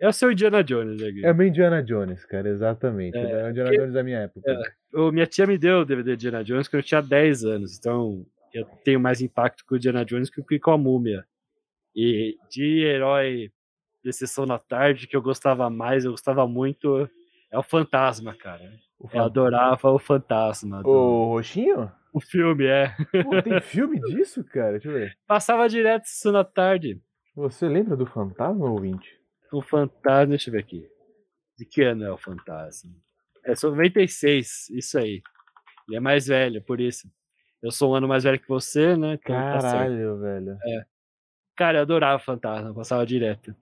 É 0.00 0.08
o 0.08 0.12
seu 0.12 0.30
Indiana 0.30 0.62
Jones, 0.62 1.00
né, 1.00 1.10
Gui? 1.10 1.24
É 1.26 1.32
meio 1.32 1.48
Indiana 1.48 1.82
Jones, 1.82 2.24
cara, 2.24 2.48
exatamente. 2.48 3.16
É, 3.16 3.20
É, 3.20 3.46
o 3.46 3.50
Indiana 3.50 3.68
porque- 3.70 3.78
Jones 3.78 3.94
da 3.94 4.02
minha 4.04 4.18
época. 4.20 4.62
O- 4.94 5.10
minha 5.12 5.26
tia 5.26 5.46
me 5.46 5.58
deu 5.58 5.80
o 5.80 5.84
DVD 5.84 6.16
de 6.16 6.26
Indiana 6.28 6.44
Jones 6.44 6.68
quando 6.68 6.80
eu 6.80 6.86
tinha 6.86 7.02
10 7.02 7.44
anos. 7.44 7.76
Então 7.78 8.24
eu 8.54 8.64
tenho 8.84 9.00
mais 9.00 9.20
impacto 9.20 9.64
com 9.66 9.74
o 9.74 9.76
Indiana 9.78 10.04
Jones 10.04 10.30
que 10.30 10.58
com 10.58 10.70
a 10.70 10.78
múmia. 10.78 11.24
E 11.96 12.36
de 12.50 12.84
herói 12.84 13.50
de 14.04 14.12
sessão 14.12 14.46
da 14.46 14.58
tarde 14.58 15.06
que 15.08 15.16
eu 15.16 15.22
gostava 15.22 15.68
mais, 15.68 16.04
eu 16.04 16.12
gostava 16.12 16.46
muito, 16.46 17.08
é 17.50 17.58
o 17.58 17.62
Fantasma, 17.62 18.34
cara. 18.34 18.70
O, 18.98 19.08
Eu 19.12 19.22
adorava 19.24 19.90
o 19.90 19.98
Fantasma. 19.98 20.82
Do... 20.82 20.88
o 20.88 21.24
Roxinho? 21.34 21.90
O 22.12 22.20
filme, 22.20 22.66
é. 22.66 22.94
Pô, 23.24 23.42
tem 23.42 23.60
filme 23.60 24.00
disso, 24.00 24.42
cara? 24.44 24.72
Deixa 24.72 24.88
eu 24.88 24.92
ver. 24.94 25.16
Passava 25.26 25.68
direto 25.68 26.04
sessão 26.06 26.32
da 26.32 26.44
tarde. 26.44 27.00
Você 27.34 27.68
lembra 27.68 27.96
do 27.96 28.06
Fantasma, 28.06 28.64
ouvinte? 28.70 29.17
O 29.52 29.62
Fantasma, 29.62 30.26
deixa 30.30 30.50
eu 30.50 30.52
ver 30.52 30.60
aqui. 30.60 30.86
De 31.58 31.64
que 31.64 31.82
ano 31.82 32.04
é 32.04 32.12
o 32.12 32.18
Fantasma? 32.18 32.90
É 33.44 33.52
96, 33.62 34.68
isso 34.70 34.98
aí. 34.98 35.22
Ele 35.88 35.96
é 35.96 36.00
mais 36.00 36.26
velho, 36.26 36.62
por 36.62 36.80
isso. 36.80 37.10
Eu 37.62 37.70
sou 37.72 37.92
um 37.92 37.94
ano 37.94 38.06
mais 38.06 38.24
velho 38.24 38.38
que 38.38 38.48
você, 38.48 38.96
né? 38.96 39.14
Então 39.14 39.34
tá. 39.34 39.60
Caralho, 39.60 40.18
velho. 40.18 40.56
Cara, 41.56 41.78
eu 41.78 41.82
adorava 41.82 42.16
o 42.22 42.24
Fantasma, 42.24 42.74
passava 42.74 43.04
direto. 43.06 43.54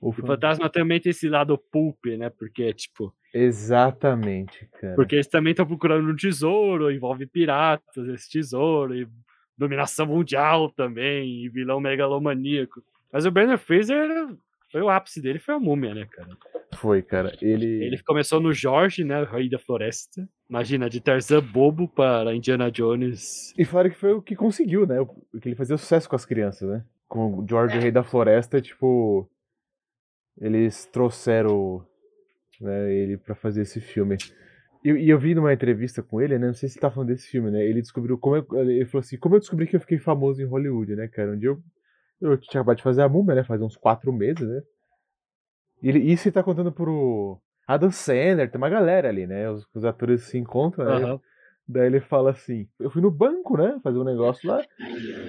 O 0.00 0.08
O 0.08 0.12
fan- 0.12 0.26
Fantasma 0.26 0.68
também 0.70 0.98
tem 1.00 1.10
esse 1.10 1.28
lado 1.28 1.56
pulp, 1.58 2.06
né? 2.18 2.30
Porque, 2.30 2.72
tipo, 2.72 3.14
Exatamente, 3.32 4.66
cara. 4.80 4.94
porque 4.96 5.14
eles 5.16 5.28
também 5.28 5.52
estão 5.52 5.66
procurando 5.66 6.10
um 6.10 6.16
tesouro, 6.16 6.90
envolve 6.90 7.26
piratas, 7.26 8.08
esse 8.08 8.28
tesouro, 8.30 8.96
e 8.96 9.06
dominação 9.56 10.06
mundial 10.06 10.70
também, 10.70 11.44
e 11.44 11.48
vilão 11.48 11.78
megalomaníaco. 11.78 12.82
Mas 13.12 13.26
o 13.26 13.30
Brandon 13.30 13.58
Fraser 13.58 14.28
foi 14.70 14.80
o 14.82 14.88
ápice 14.88 15.20
dele, 15.20 15.38
foi 15.38 15.54
a 15.54 15.58
múmia, 15.58 15.94
né, 15.94 16.06
cara? 16.06 16.36
Foi, 16.76 17.02
cara. 17.02 17.36
Ele. 17.42 17.84
Ele 17.84 18.02
começou 18.02 18.40
no 18.40 18.52
Jorge, 18.52 19.04
né? 19.04 19.20
O 19.22 19.24
Rei 19.24 19.48
da 19.48 19.58
Floresta. 19.58 20.28
Imagina, 20.48 20.88
de 20.88 21.00
Tarzan 21.00 21.42
bobo 21.42 21.88
para 21.88 22.34
Indiana 22.34 22.70
Jones. 22.70 23.52
E 23.58 23.64
falaram 23.64 23.90
que 23.90 23.96
foi 23.96 24.12
o 24.12 24.22
que 24.22 24.36
conseguiu, 24.36 24.86
né? 24.86 25.00
O 25.00 25.06
que 25.40 25.48
ele 25.48 25.56
fazia 25.56 25.76
sucesso 25.76 26.08
com 26.08 26.16
as 26.16 26.24
crianças, 26.24 26.68
né? 26.68 26.84
Com 27.08 27.40
o 27.40 27.46
George, 27.48 27.76
o 27.76 27.80
Rei 27.80 27.90
da 27.90 28.04
Floresta, 28.04 28.60
tipo. 28.60 29.28
Eles 30.40 30.86
trouxeram 30.86 31.84
né, 32.60 32.92
ele 32.92 33.16
para 33.16 33.34
fazer 33.34 33.62
esse 33.62 33.80
filme. 33.80 34.16
E 34.84 34.88
eu, 34.88 34.96
eu, 34.96 35.18
vi 35.18 35.34
numa 35.34 35.52
entrevista 35.52 36.02
com 36.02 36.20
ele, 36.20 36.38
né? 36.38 36.46
Não 36.46 36.54
sei 36.54 36.68
se 36.68 36.76
ele 36.76 36.82
tá 36.82 36.90
falando 36.90 37.08
desse 37.08 37.28
filme, 37.28 37.50
né? 37.50 37.64
Ele 37.64 37.82
descobriu 37.82 38.16
como 38.16 38.36
eu, 38.36 38.46
ele 38.60 38.86
falou 38.86 39.00
assim, 39.00 39.18
como 39.18 39.34
eu 39.34 39.40
descobri 39.40 39.66
que 39.66 39.76
eu 39.76 39.80
fiquei 39.80 39.98
famoso 39.98 40.40
em 40.40 40.46
Hollywood, 40.46 40.94
né, 40.94 41.08
cara? 41.08 41.32
Um 41.32 41.38
dia 41.38 41.50
eu, 41.50 41.62
eu 42.20 42.38
tinha 42.38 42.60
acabado 42.60 42.76
de 42.76 42.82
fazer 42.82 43.02
a 43.02 43.08
múmia, 43.08 43.34
né? 43.34 43.44
Faz 43.44 43.62
uns 43.62 43.76
quatro 43.76 44.12
meses, 44.12 44.46
né? 44.46 44.62
E 45.82 45.88
ele, 45.88 45.98
isso 46.00 46.28
ele 46.28 46.34
tá 46.34 46.42
contando 46.42 46.70
pro 46.70 47.40
Adam 47.66 47.90
Sandler, 47.90 48.50
tem 48.50 48.58
uma 48.58 48.68
galera 48.68 49.08
ali, 49.08 49.26
né? 49.26 49.50
Os, 49.50 49.66
os 49.74 49.84
atores 49.84 50.24
se 50.24 50.36
encontram, 50.36 50.84
né? 50.84 51.12
Uhum. 51.12 51.20
Daí 51.66 51.86
ele 51.86 52.00
fala 52.00 52.30
assim: 52.30 52.68
Eu 52.78 52.90
fui 52.90 53.00
no 53.00 53.10
banco, 53.10 53.56
né? 53.56 53.78
Fazer 53.82 53.98
um 53.98 54.04
negócio 54.04 54.48
lá. 54.48 54.62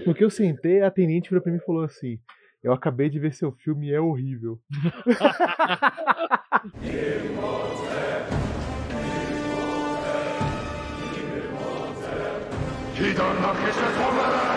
No 0.05 0.13
que 0.13 0.23
eu 0.23 0.29
sentei, 0.29 0.81
a 0.81 0.87
atendente 0.87 1.29
virou 1.29 1.43
pra 1.43 1.51
mim 1.51 1.59
e 1.59 1.65
falou 1.65 1.83
assim: 1.83 2.19
Eu 2.63 2.73
acabei 2.73 3.09
de 3.09 3.19
ver 3.19 3.33
seu 3.33 3.51
filme 3.51 3.89
e 3.89 3.93
é 3.93 4.01
horrível. 4.01 4.59